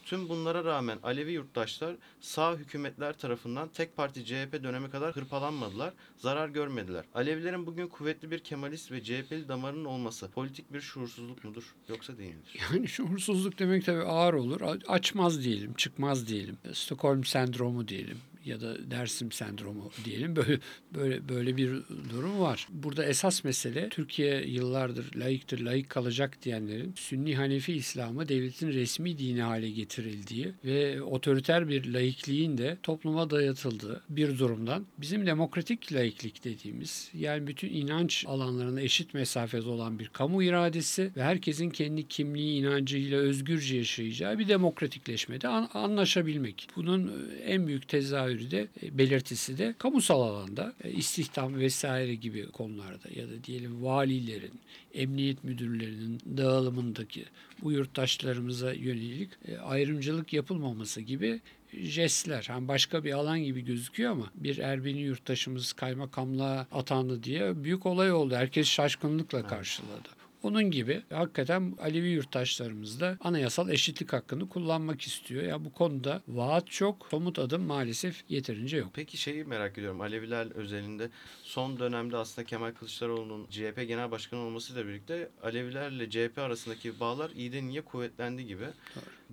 Tüm 0.09 0.29
bunlara 0.29 0.65
rağmen 0.65 0.99
Alevi 1.03 1.31
yurttaşlar 1.31 1.95
sağ 2.19 2.55
hükümetler 2.55 3.17
tarafından 3.17 3.69
tek 3.69 3.97
parti 3.97 4.25
CHP 4.25 4.63
dönemi 4.63 4.89
kadar 4.89 5.15
hırpalanmadılar, 5.15 5.93
zarar 6.17 6.49
görmediler. 6.49 7.05
Alevilerin 7.13 7.65
bugün 7.65 7.87
kuvvetli 7.87 8.31
bir 8.31 8.39
Kemalist 8.39 8.91
ve 8.91 9.03
CHP'li 9.03 9.47
damarının 9.47 9.85
olması 9.85 10.31
politik 10.31 10.73
bir 10.73 10.81
şuursuzluk 10.81 11.43
mudur 11.43 11.75
yoksa 11.89 12.17
değil 12.17 12.35
midir? 12.35 12.59
Yani 12.73 12.87
şuursuzluk 12.87 13.59
demek 13.59 13.85
tabii 13.85 14.03
ağır 14.03 14.33
olur. 14.33 14.61
Açmaz 14.87 15.43
diyelim, 15.43 15.73
çıkmaz 15.73 16.27
diyelim. 16.27 16.57
Stockholm 16.73 17.23
sendromu 17.23 17.87
diyelim 17.87 18.17
ya 18.49 18.61
da 18.61 18.91
Dersim 18.91 19.31
sendromu 19.31 19.91
diyelim. 20.05 20.35
Böyle 20.35 20.59
böyle 20.95 21.29
böyle 21.29 21.57
bir 21.57 21.69
durum 22.09 22.39
var. 22.39 22.67
Burada 22.71 23.05
esas 23.05 23.43
mesele 23.43 23.89
Türkiye 23.89 24.45
yıllardır 24.47 25.15
layıktır, 25.15 25.59
layık 25.59 25.89
kalacak 25.89 26.37
diyenlerin 26.43 26.93
Sünni 26.95 27.35
Hanefi 27.35 27.73
İslam'ı 27.73 28.27
devletin 28.27 28.67
resmi 28.73 29.17
dini 29.17 29.41
hale 29.41 29.69
getirildiği 29.69 30.53
ve 30.65 31.01
otoriter 31.01 31.69
bir 31.69 31.93
laikliğin 31.93 32.57
de 32.57 32.77
topluma 32.83 33.29
dayatıldığı 33.29 34.01
bir 34.09 34.39
durumdan 34.39 34.85
bizim 34.97 35.25
demokratik 35.25 35.93
laiklik 35.93 36.43
dediğimiz 36.43 37.11
yani 37.13 37.47
bütün 37.47 37.69
inanç 37.69 38.25
alanlarına 38.27 38.81
eşit 38.81 39.13
mesafede 39.13 39.69
olan 39.69 39.99
bir 39.99 40.07
kamu 40.07 40.43
iradesi 40.43 41.11
ve 41.17 41.23
herkesin 41.23 41.69
kendi 41.69 42.07
kimliği 42.07 42.59
inancıyla 42.59 43.19
özgürce 43.19 43.77
yaşayacağı 43.77 44.39
bir 44.39 44.47
demokratikleşmede 44.47 45.47
an- 45.47 45.69
anlaşabilmek. 45.73 46.67
Bunun 46.75 47.07
e, 47.07 47.35
en 47.43 47.67
büyük 47.67 47.87
tezahürü 47.87 48.38
de 48.51 48.67
e, 48.83 48.97
belirtisi 48.97 49.57
de 49.57 49.75
kamusal 49.77 50.21
alanda 50.21 50.73
e, 50.83 50.91
istihdam 50.91 51.55
vesaire 51.59 52.15
gibi 52.15 52.47
konularda 52.47 53.09
ya 53.15 53.29
da 53.29 53.43
diyelim 53.43 53.83
valilerin, 53.83 54.59
emniyet 54.93 55.43
müdürlerinin 55.43 56.19
dağılımındaki 56.37 57.25
bu 57.63 57.71
yurttaşlarımıza 57.71 58.73
yönelik 58.73 59.29
e, 59.47 59.57
ayrımcılık 59.57 60.33
yapılmaması 60.33 61.01
gibi 61.01 61.41
jestler. 61.73 62.45
Hani 62.49 62.67
başka 62.67 63.03
bir 63.03 63.11
alan 63.11 63.39
gibi 63.39 63.61
gözüküyor 63.61 64.11
ama 64.11 64.31
bir 64.35 64.57
Ermeni 64.57 64.99
yurttaşımız 65.01 65.73
kaymakamlığa 65.73 66.67
atandı 66.71 67.23
diye 67.23 67.63
büyük 67.63 67.85
olay 67.85 68.11
oldu. 68.11 68.35
Herkes 68.35 68.67
şaşkınlıkla 68.67 69.47
karşıladı. 69.47 70.18
Onun 70.43 70.71
gibi 70.71 71.01
hakikaten 71.09 71.73
Alevi 71.81 72.09
yurttaşlarımız 72.09 72.99
da 72.99 73.17
anayasal 73.21 73.69
eşitlik 73.69 74.13
hakkını 74.13 74.49
kullanmak 74.49 75.01
istiyor. 75.01 75.43
Ya 75.43 75.65
bu 75.65 75.73
konuda 75.73 76.21
vaat 76.27 76.67
çok, 76.67 77.07
somut 77.11 77.39
adım 77.39 77.61
maalesef 77.63 78.23
yeterince 78.29 78.77
yok. 78.77 78.89
Peki 78.93 79.17
şeyi 79.17 79.43
merak 79.43 79.77
ediyorum. 79.77 80.01
Aleviler 80.01 80.51
özelinde 80.51 81.09
son 81.43 81.79
dönemde 81.79 82.17
aslında 82.17 82.47
Kemal 82.47 82.71
Kılıçdaroğlu'nun 82.71 83.47
CHP 83.49 83.87
Genel 83.87 84.11
Başkanı 84.11 84.39
olmasıyla 84.39 84.87
birlikte 84.87 85.29
Alevilerle 85.43 86.09
CHP 86.09 86.37
arasındaki 86.37 86.99
bağlar 86.99 87.29
iyiden 87.29 87.63
iyiye 87.63 87.81
kuvvetlendi 87.81 88.45
gibi. 88.45 88.65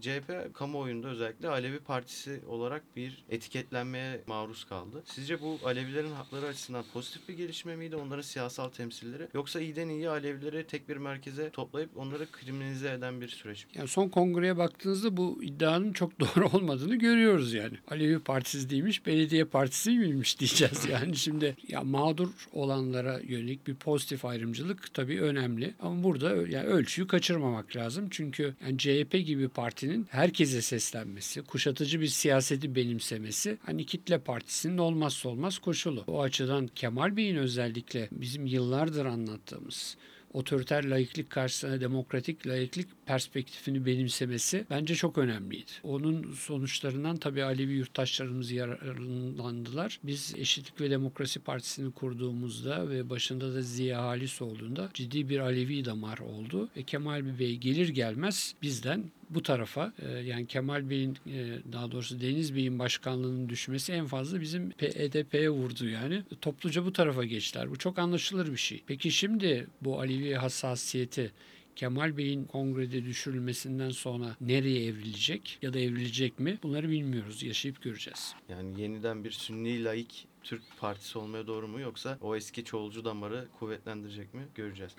CHP 0.00 0.54
kamuoyunda 0.54 1.08
özellikle 1.08 1.48
Alevi 1.48 1.78
Partisi 1.78 2.40
olarak 2.48 2.96
bir 2.96 3.24
etiketlenmeye 3.28 4.20
maruz 4.26 4.64
kaldı. 4.64 5.02
Sizce 5.06 5.40
bu 5.40 5.58
Alevilerin 5.64 6.12
hakları 6.12 6.46
açısından 6.46 6.84
pozitif 6.92 7.28
bir 7.28 7.34
gelişme 7.34 7.76
miydi 7.76 7.96
onların 7.96 8.22
siyasal 8.22 8.68
temsilleri? 8.68 9.28
Yoksa 9.34 9.60
iyiden 9.60 9.88
iyiye 9.88 10.08
Alevileri 10.08 10.66
tek 10.66 10.88
bir 10.88 10.95
merkeze 10.96 11.50
toplayıp 11.50 11.96
onları 11.96 12.26
kriminalize 12.32 12.92
eden 12.92 13.20
bir 13.20 13.28
süreç? 13.28 13.66
Yani 13.74 13.88
son 13.88 14.08
kongreye 14.08 14.56
baktığınızda 14.56 15.16
bu 15.16 15.38
iddianın 15.42 15.92
çok 15.92 16.20
doğru 16.20 16.48
olmadığını 16.48 16.96
görüyoruz 16.96 17.54
yani. 17.54 17.76
Alevi 17.88 18.18
partisi 18.18 18.70
değilmiş, 18.70 19.06
belediye 19.06 19.44
partisi 19.44 19.90
miymiş 19.90 20.38
diyeceğiz 20.40 20.86
yani. 20.90 21.16
Şimdi 21.16 21.56
ya 21.68 21.82
mağdur 21.82 22.28
olanlara 22.52 23.18
yönelik 23.18 23.66
bir 23.66 23.74
pozitif 23.74 24.24
ayrımcılık 24.24 24.94
tabii 24.94 25.20
önemli. 25.20 25.74
Ama 25.80 26.02
burada 26.02 26.30
yani 26.30 26.66
ölçüyü 26.66 27.06
kaçırmamak 27.06 27.76
lazım. 27.76 28.08
Çünkü 28.10 28.54
yani 28.64 28.78
CHP 28.78 29.12
gibi 29.26 29.48
partinin 29.48 30.06
herkese 30.10 30.62
seslenmesi, 30.62 31.42
kuşatıcı 31.42 32.00
bir 32.00 32.06
siyaseti 32.06 32.74
benimsemesi 32.74 33.58
hani 33.66 33.86
kitle 33.86 34.18
partisinin 34.18 34.78
olmazsa 34.78 35.28
olmaz 35.28 35.58
koşulu. 35.58 36.04
O 36.06 36.22
açıdan 36.22 36.66
Kemal 36.74 37.16
Bey'in 37.16 37.36
özellikle 37.36 38.08
bizim 38.12 38.46
yıllardır 38.46 39.06
anlattığımız 39.06 39.96
otoriter 40.36 40.84
laiklik 40.84 41.30
karşısına 41.30 41.80
demokratik 41.80 42.46
laiklik 42.46 42.86
perspektifini 43.06 43.86
benimsemesi 43.86 44.64
bence 44.70 44.94
çok 44.94 45.18
önemliydi. 45.18 45.70
Onun 45.82 46.32
sonuçlarından 46.32 47.16
tabii 47.16 47.44
Alevi 47.44 47.72
yurttaşlarımız 47.72 48.50
yararlandılar. 48.50 50.00
Biz 50.02 50.34
Eşitlik 50.36 50.80
ve 50.80 50.90
Demokrasi 50.90 51.40
Partisi'ni 51.40 51.92
kurduğumuzda 51.92 52.90
ve 52.90 53.10
başında 53.10 53.54
da 53.54 53.62
Ziya 53.62 54.02
Halis 54.02 54.42
olduğunda 54.42 54.90
ciddi 54.94 55.28
bir 55.28 55.38
Alevi 55.38 55.84
damar 55.84 56.18
oldu. 56.18 56.68
Ve 56.76 56.82
Kemal 56.82 57.38
Bey 57.38 57.56
gelir 57.56 57.88
gelmez 57.88 58.54
bizden 58.62 59.04
bu 59.30 59.42
tarafa 59.42 59.92
e, 59.98 60.08
yani 60.08 60.46
Kemal 60.46 60.90
Bey'in 60.90 61.18
e, 61.26 61.58
daha 61.72 61.90
doğrusu 61.90 62.20
Deniz 62.20 62.56
Bey'in 62.56 62.78
başkanlığının 62.78 63.48
düşmesi 63.48 63.92
en 63.92 64.06
fazla 64.06 64.40
bizim 64.40 64.70
HDP'ye 64.70 65.50
vurdu 65.50 65.88
yani. 65.88 66.22
Topluca 66.40 66.84
bu 66.84 66.92
tarafa 66.92 67.24
geçtiler. 67.24 67.70
Bu 67.70 67.76
çok 67.76 67.98
anlaşılır 67.98 68.52
bir 68.52 68.56
şey. 68.56 68.82
Peki 68.86 69.10
şimdi 69.10 69.66
bu 69.80 70.00
Alevi 70.00 70.34
hassasiyeti 70.34 71.32
Kemal 71.76 72.16
Bey'in 72.16 72.44
kongrede 72.44 73.04
düşürülmesinden 73.04 73.90
sonra 73.90 74.36
nereye 74.40 74.86
evrilecek 74.86 75.58
ya 75.62 75.74
da 75.74 75.78
evrilecek 75.78 76.40
mi? 76.40 76.58
Bunları 76.62 76.90
bilmiyoruz. 76.90 77.42
Yaşayıp 77.42 77.82
göreceğiz. 77.82 78.34
Yani 78.48 78.80
yeniden 78.80 79.24
bir 79.24 79.30
Sünni 79.30 79.84
laik 79.84 80.26
Türk 80.42 80.62
partisi 80.80 81.18
olmaya 81.18 81.46
doğru 81.46 81.68
mu 81.68 81.80
yoksa 81.80 82.18
o 82.20 82.36
eski 82.36 82.64
çoğulcu 82.64 83.04
damarı 83.04 83.48
kuvvetlendirecek 83.58 84.34
mi 84.34 84.42
göreceğiz. 84.54 84.92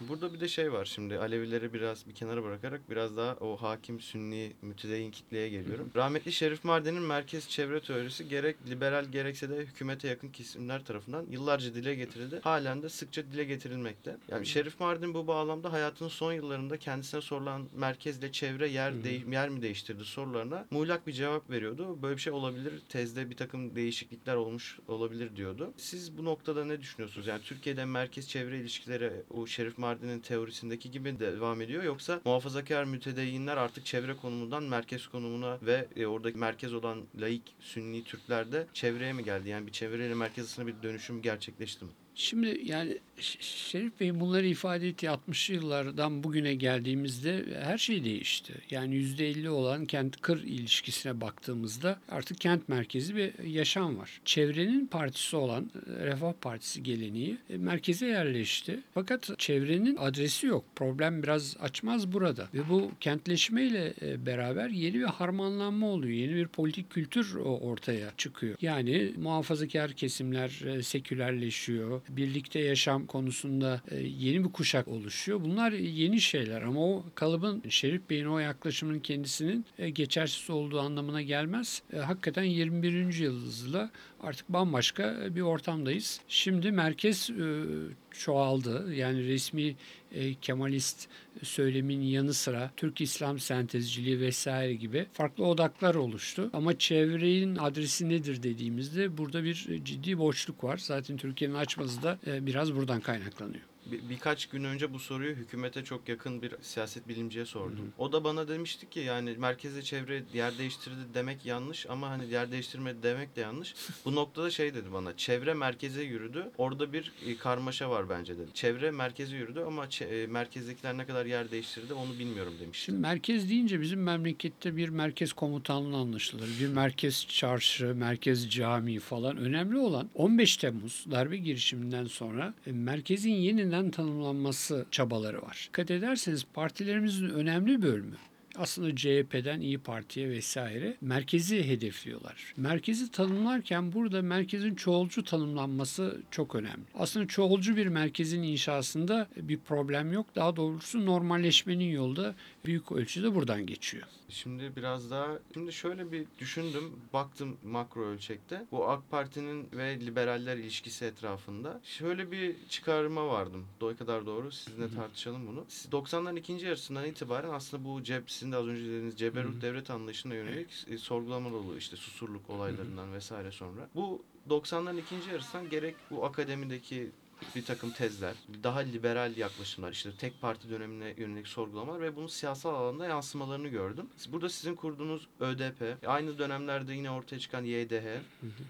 Burada 0.00 0.34
bir 0.34 0.40
de 0.40 0.48
şey 0.48 0.72
var 0.72 0.84
şimdi 0.84 1.18
Alevileri 1.18 1.72
biraz 1.72 2.06
bir 2.08 2.14
kenara 2.14 2.42
bırakarak 2.44 2.90
biraz 2.90 3.16
daha 3.16 3.34
o 3.34 3.56
hakim 3.56 4.00
Sünni 4.00 4.52
mütedeyyin 4.62 5.10
kitleye 5.10 5.48
geliyorum. 5.48 5.90
Rahmetli 5.96 6.32
Şerif 6.32 6.64
Mardin'in 6.64 7.02
merkez 7.02 7.48
çevre 7.48 7.80
teorisi 7.80 8.28
gerek 8.28 8.56
liberal 8.70 9.04
gerekse 9.04 9.50
de 9.50 9.56
hükümete 9.56 10.08
yakın 10.08 10.28
kesimler 10.28 10.84
tarafından 10.84 11.26
yıllarca 11.30 11.74
dile 11.74 11.94
getirildi. 11.94 12.40
Halen 12.42 12.82
de 12.82 12.88
sıkça 12.88 13.22
dile 13.32 13.44
getirilmekte. 13.44 14.16
Yani 14.28 14.46
Şerif 14.46 14.80
Mardin 14.80 15.14
bu 15.14 15.26
bağlamda 15.26 15.72
hayatının 15.72 16.08
son 16.08 16.32
yıllarında 16.32 16.76
kendisine 16.76 17.20
sorulan 17.20 17.68
merkezle 17.76 18.32
çevre 18.32 18.68
yer, 18.68 18.92
değ- 19.04 19.32
yer 19.32 19.48
mi 19.48 19.62
değiştirdi 19.62 20.04
sorularına 20.04 20.66
muğlak 20.70 21.06
bir 21.06 21.12
cevap 21.12 21.50
veriyordu. 21.50 22.02
Böyle 22.02 22.16
bir 22.16 22.20
şey 22.20 22.32
olabilir. 22.32 22.72
Tezde 22.88 23.30
bir 23.30 23.36
takım 23.36 23.74
değişiklikler 23.76 24.34
olmuş 24.34 24.78
olabilir 24.88 25.36
diyordu. 25.36 25.72
Siz 25.76 26.18
bu 26.18 26.24
noktada 26.24 26.64
ne 26.64 26.80
düşünüyorsunuz? 26.80 27.26
Yani 27.26 27.42
Türkiye'de 27.42 27.84
merkez 27.84 28.28
çevre 28.28 28.58
ilişkileri 28.58 29.12
o 29.30 29.46
Şerif 29.46 29.78
Mardin'in 29.84 30.20
teorisindeki 30.20 30.90
gibi 30.90 31.18
devam 31.18 31.60
ediyor 31.60 31.82
yoksa 31.82 32.20
muhafazakar 32.24 32.84
mütedeyyinler 32.84 33.56
artık 33.56 33.86
çevre 33.86 34.16
konumundan 34.16 34.62
merkez 34.62 35.06
konumuna 35.06 35.58
ve 35.62 35.88
e, 35.96 36.06
oradaki 36.06 36.38
merkez 36.38 36.74
olan 36.74 37.02
laik 37.20 37.42
Sünni 37.60 38.04
Türklerde 38.04 38.66
çevreye 38.72 39.12
mi 39.12 39.24
geldi? 39.24 39.48
Yani 39.48 39.66
bir 39.66 39.72
çevreyle 39.72 40.14
merkez 40.14 40.44
arasında 40.44 40.66
bir 40.66 40.82
dönüşüm 40.82 41.22
gerçekleşti 41.22 41.84
mi? 41.84 41.90
Şimdi 42.14 42.60
yani 42.64 42.98
Şerif 43.20 44.00
Bey 44.00 44.20
bunları 44.20 44.46
ifade 44.46 44.88
ettiği 44.88 45.06
60'lı 45.06 45.54
yıllardan 45.54 46.24
bugüne 46.24 46.54
geldiğimizde 46.54 47.44
her 47.62 47.78
şey 47.78 48.04
değişti. 48.04 48.54
Yani 48.70 48.94
%50 48.94 49.48
olan 49.48 49.86
kent-kır 49.86 50.42
ilişkisine 50.42 51.20
baktığımızda 51.20 51.98
artık 52.08 52.40
kent 52.40 52.68
merkezi 52.68 53.16
bir 53.16 53.44
yaşam 53.44 53.98
var. 53.98 54.20
Çevrenin 54.24 54.86
partisi 54.86 55.36
olan 55.36 55.70
e, 56.00 56.06
Refah 56.06 56.32
Partisi 56.40 56.82
geleneği 56.82 57.38
e, 57.50 57.56
merkeze 57.56 58.06
yerleşti. 58.06 58.80
Fakat 58.94 59.30
çevrenin 59.38 59.96
adresi 59.96 60.46
yok. 60.46 60.64
Problem 60.76 61.22
biraz 61.22 61.56
açmaz 61.60 62.12
burada. 62.12 62.48
Ve 62.54 62.68
bu 62.68 62.90
kentleşmeyle 63.00 63.94
e, 64.02 64.26
beraber 64.26 64.68
yeni 64.68 64.94
bir 64.94 65.04
harmanlanma 65.04 65.86
oluyor. 65.86 66.12
Yeni 66.12 66.34
bir 66.34 66.46
politik 66.46 66.90
kültür 66.90 67.34
ortaya 67.34 68.10
çıkıyor. 68.16 68.56
Yani 68.60 69.12
muhafazakar 69.16 69.92
kesimler 69.92 70.80
sekülerleşiyor. 70.82 72.00
Birlikte 72.08 72.58
yaşam 72.60 73.03
konusunda 73.06 73.80
e, 73.90 73.96
yeni 74.00 74.44
bir 74.44 74.52
kuşak 74.52 74.88
oluşuyor. 74.88 75.40
Bunlar 75.44 75.72
yeni 75.72 76.20
şeyler 76.20 76.62
ama 76.62 76.80
o 76.80 77.04
kalıbın 77.14 77.62
Şerif 77.68 78.10
Bey'in 78.10 78.26
o 78.26 78.38
yaklaşımın 78.38 78.98
kendisinin 78.98 79.66
e, 79.78 79.90
geçersiz 79.90 80.50
olduğu 80.50 80.80
anlamına 80.80 81.22
gelmez. 81.22 81.82
E, 81.92 81.98
Hakikaten 81.98 82.42
21. 82.44 82.92
yüzyılda 82.94 83.90
artık 84.24 84.48
bambaşka 84.48 85.16
bir 85.30 85.40
ortamdayız. 85.40 86.20
Şimdi 86.28 86.72
merkez 86.72 87.30
e, 87.30 87.64
çoğaldı. 88.10 88.94
Yani 88.94 89.28
resmi 89.28 89.76
e, 90.12 90.34
Kemalist 90.34 91.08
söylemin 91.42 92.00
yanı 92.00 92.34
sıra 92.34 92.70
Türk 92.76 93.00
İslam 93.00 93.38
sentezciliği 93.38 94.20
vesaire 94.20 94.74
gibi 94.74 95.06
farklı 95.12 95.46
odaklar 95.46 95.94
oluştu. 95.94 96.50
Ama 96.52 96.78
çevrenin 96.78 97.56
adresi 97.56 98.08
nedir 98.08 98.42
dediğimizde 98.42 99.18
burada 99.18 99.44
bir 99.44 99.84
ciddi 99.84 100.18
boşluk 100.18 100.64
var. 100.64 100.76
Zaten 100.76 101.16
Türkiye'nin 101.16 101.54
açması 101.54 102.02
da 102.02 102.18
e, 102.26 102.46
biraz 102.46 102.74
buradan 102.76 103.00
kaynaklanıyor. 103.00 103.73
Bir- 103.86 104.08
birkaç 104.10 104.46
gün 104.46 104.64
önce 104.64 104.92
bu 104.92 104.98
soruyu 104.98 105.34
hükümete 105.34 105.84
çok 105.84 106.08
yakın 106.08 106.42
bir 106.42 106.54
siyaset 106.62 107.08
bilimciye 107.08 107.44
sordum. 107.44 107.92
O 107.98 108.12
da 108.12 108.24
bana 108.24 108.48
demişti 108.48 108.90
ki 108.90 109.00
yani 109.00 109.34
merkezde 109.38 109.82
çevre 109.82 110.22
yer 110.34 110.58
değiştirdi 110.58 110.94
demek 111.14 111.46
yanlış 111.46 111.86
ama 111.90 112.10
hani 112.10 112.30
yer 112.32 112.50
değiştirmedi 112.52 113.02
demek 113.02 113.36
de 113.36 113.40
yanlış. 113.40 113.74
bu 114.04 114.14
noktada 114.14 114.50
şey 114.50 114.74
dedi 114.74 114.92
bana 114.92 115.16
çevre 115.16 115.54
merkeze 115.54 116.02
yürüdü. 116.02 116.50
Orada 116.58 116.92
bir 116.92 117.12
e, 117.26 117.36
karmaşa 117.36 117.90
var 117.90 118.08
bence 118.08 118.38
dedi. 118.38 118.50
Çevre 118.54 118.90
merkeze 118.90 119.36
yürüdü 119.36 119.60
ama 119.66 119.88
e, 120.00 120.26
merkezdekiler 120.26 120.98
ne 120.98 121.06
kadar 121.06 121.26
yer 121.26 121.50
değiştirdi 121.50 121.94
onu 121.94 122.18
bilmiyorum 122.18 122.52
demişti. 122.60 122.84
Şimdi 122.84 122.98
merkez 122.98 123.50
deyince 123.50 123.80
bizim 123.80 124.02
memlekette 124.02 124.76
bir 124.76 124.88
merkez 124.88 125.32
komutanlığı 125.32 125.96
anlaşılır. 125.96 126.48
Bir 126.60 126.68
merkez 126.68 127.26
çarşı, 127.28 127.94
merkez 127.94 128.50
cami 128.50 128.98
falan. 128.98 129.36
Önemli 129.36 129.78
olan 129.78 130.10
15 130.14 130.56
Temmuz 130.56 131.04
darbe 131.10 131.36
girişiminden 131.36 132.04
sonra 132.06 132.54
e, 132.66 132.72
merkezin 132.72 133.32
yeniden 133.32 133.73
tanımlanması 133.90 134.86
çabaları 134.90 135.42
var. 135.42 135.64
Dikkat 135.68 135.90
ederseniz 135.90 136.44
partilerimizin 136.54 137.28
önemli 137.28 137.82
bölümü 137.82 138.16
aslında 138.58 138.96
CHP'den 138.96 139.60
İyi 139.60 139.78
Parti'ye 139.78 140.30
vesaire 140.30 140.96
merkezi 141.00 141.68
hedefliyorlar. 141.68 142.54
Merkezi 142.56 143.10
tanımlarken 143.10 143.92
burada 143.92 144.22
merkezin 144.22 144.74
çoğulcu 144.74 145.24
tanımlanması 145.24 146.20
çok 146.30 146.54
önemli. 146.54 146.84
Aslında 146.94 147.26
çoğulcu 147.26 147.76
bir 147.76 147.86
merkezin 147.86 148.42
inşasında 148.42 149.28
bir 149.36 149.58
problem 149.58 150.12
yok. 150.12 150.26
Daha 150.34 150.56
doğrusu 150.56 151.06
normalleşmenin 151.06 151.90
yolu 151.90 152.16
da 152.16 152.34
büyük 152.64 152.92
ölçüde 152.92 153.34
buradan 153.34 153.66
geçiyor. 153.66 154.06
Şimdi 154.28 154.76
biraz 154.76 155.10
daha 155.10 155.28
şimdi 155.54 155.72
şöyle 155.72 156.12
bir 156.12 156.26
düşündüm 156.38 156.92
baktım 157.12 157.56
makro 157.64 158.04
ölçekte 158.04 158.66
bu 158.72 158.88
AK 158.88 159.10
Parti'nin 159.10 159.68
ve 159.72 160.00
liberaller 160.00 160.56
ilişkisi 160.56 161.04
etrafında 161.04 161.80
şöyle 161.84 162.30
bir 162.30 162.56
çıkarıma 162.68 163.28
vardım. 163.28 163.66
Ne 163.82 163.96
kadar 163.96 164.26
doğru 164.26 164.52
sizinle 164.52 164.94
tartışalım 164.94 165.46
bunu. 165.46 165.64
Siz 165.68 165.86
90'ların 165.92 166.38
ikinci 166.38 166.66
yarısından 166.66 167.04
itibaren 167.04 167.50
aslında 167.50 167.84
bu 167.84 168.02
cep 168.02 168.30
sizin 168.44 168.52
de 168.52 168.56
az 168.56 168.66
önce 168.66 168.84
dediğiniz 168.84 169.18
ceberut 169.18 169.62
devlet 169.62 169.90
anlayışına 169.90 170.34
yönelik 170.34 170.68
e, 170.90 170.98
sorgulamalı 170.98 171.78
işte 171.78 171.96
susurluk 171.96 172.50
olaylarından 172.50 173.12
vesaire 173.12 173.50
sonra. 173.50 173.88
Bu 173.94 174.22
90'ların 174.48 175.00
ikinci 175.00 175.30
yarısından 175.30 175.70
gerek 175.70 175.96
bu 176.10 176.24
akademideki 176.24 177.10
bir 177.56 177.64
takım 177.64 177.90
tezler, 177.90 178.34
daha 178.62 178.78
liberal 178.78 179.36
yaklaşımlar, 179.36 179.92
işte 179.92 180.10
tek 180.18 180.40
parti 180.40 180.70
dönemine 180.70 181.14
yönelik 181.16 181.48
sorgulamalar 181.48 182.00
ve 182.00 182.16
bunun 182.16 182.26
siyasal 182.26 182.74
alanda 182.74 183.06
yansımalarını 183.06 183.68
gördüm. 183.68 184.06
Burada 184.28 184.48
sizin 184.48 184.74
kurduğunuz 184.74 185.28
ÖDP, 185.40 186.06
aynı 186.06 186.38
dönemlerde 186.38 186.94
yine 186.94 187.10
ortaya 187.10 187.38
çıkan 187.38 187.64
YDH 187.64 187.92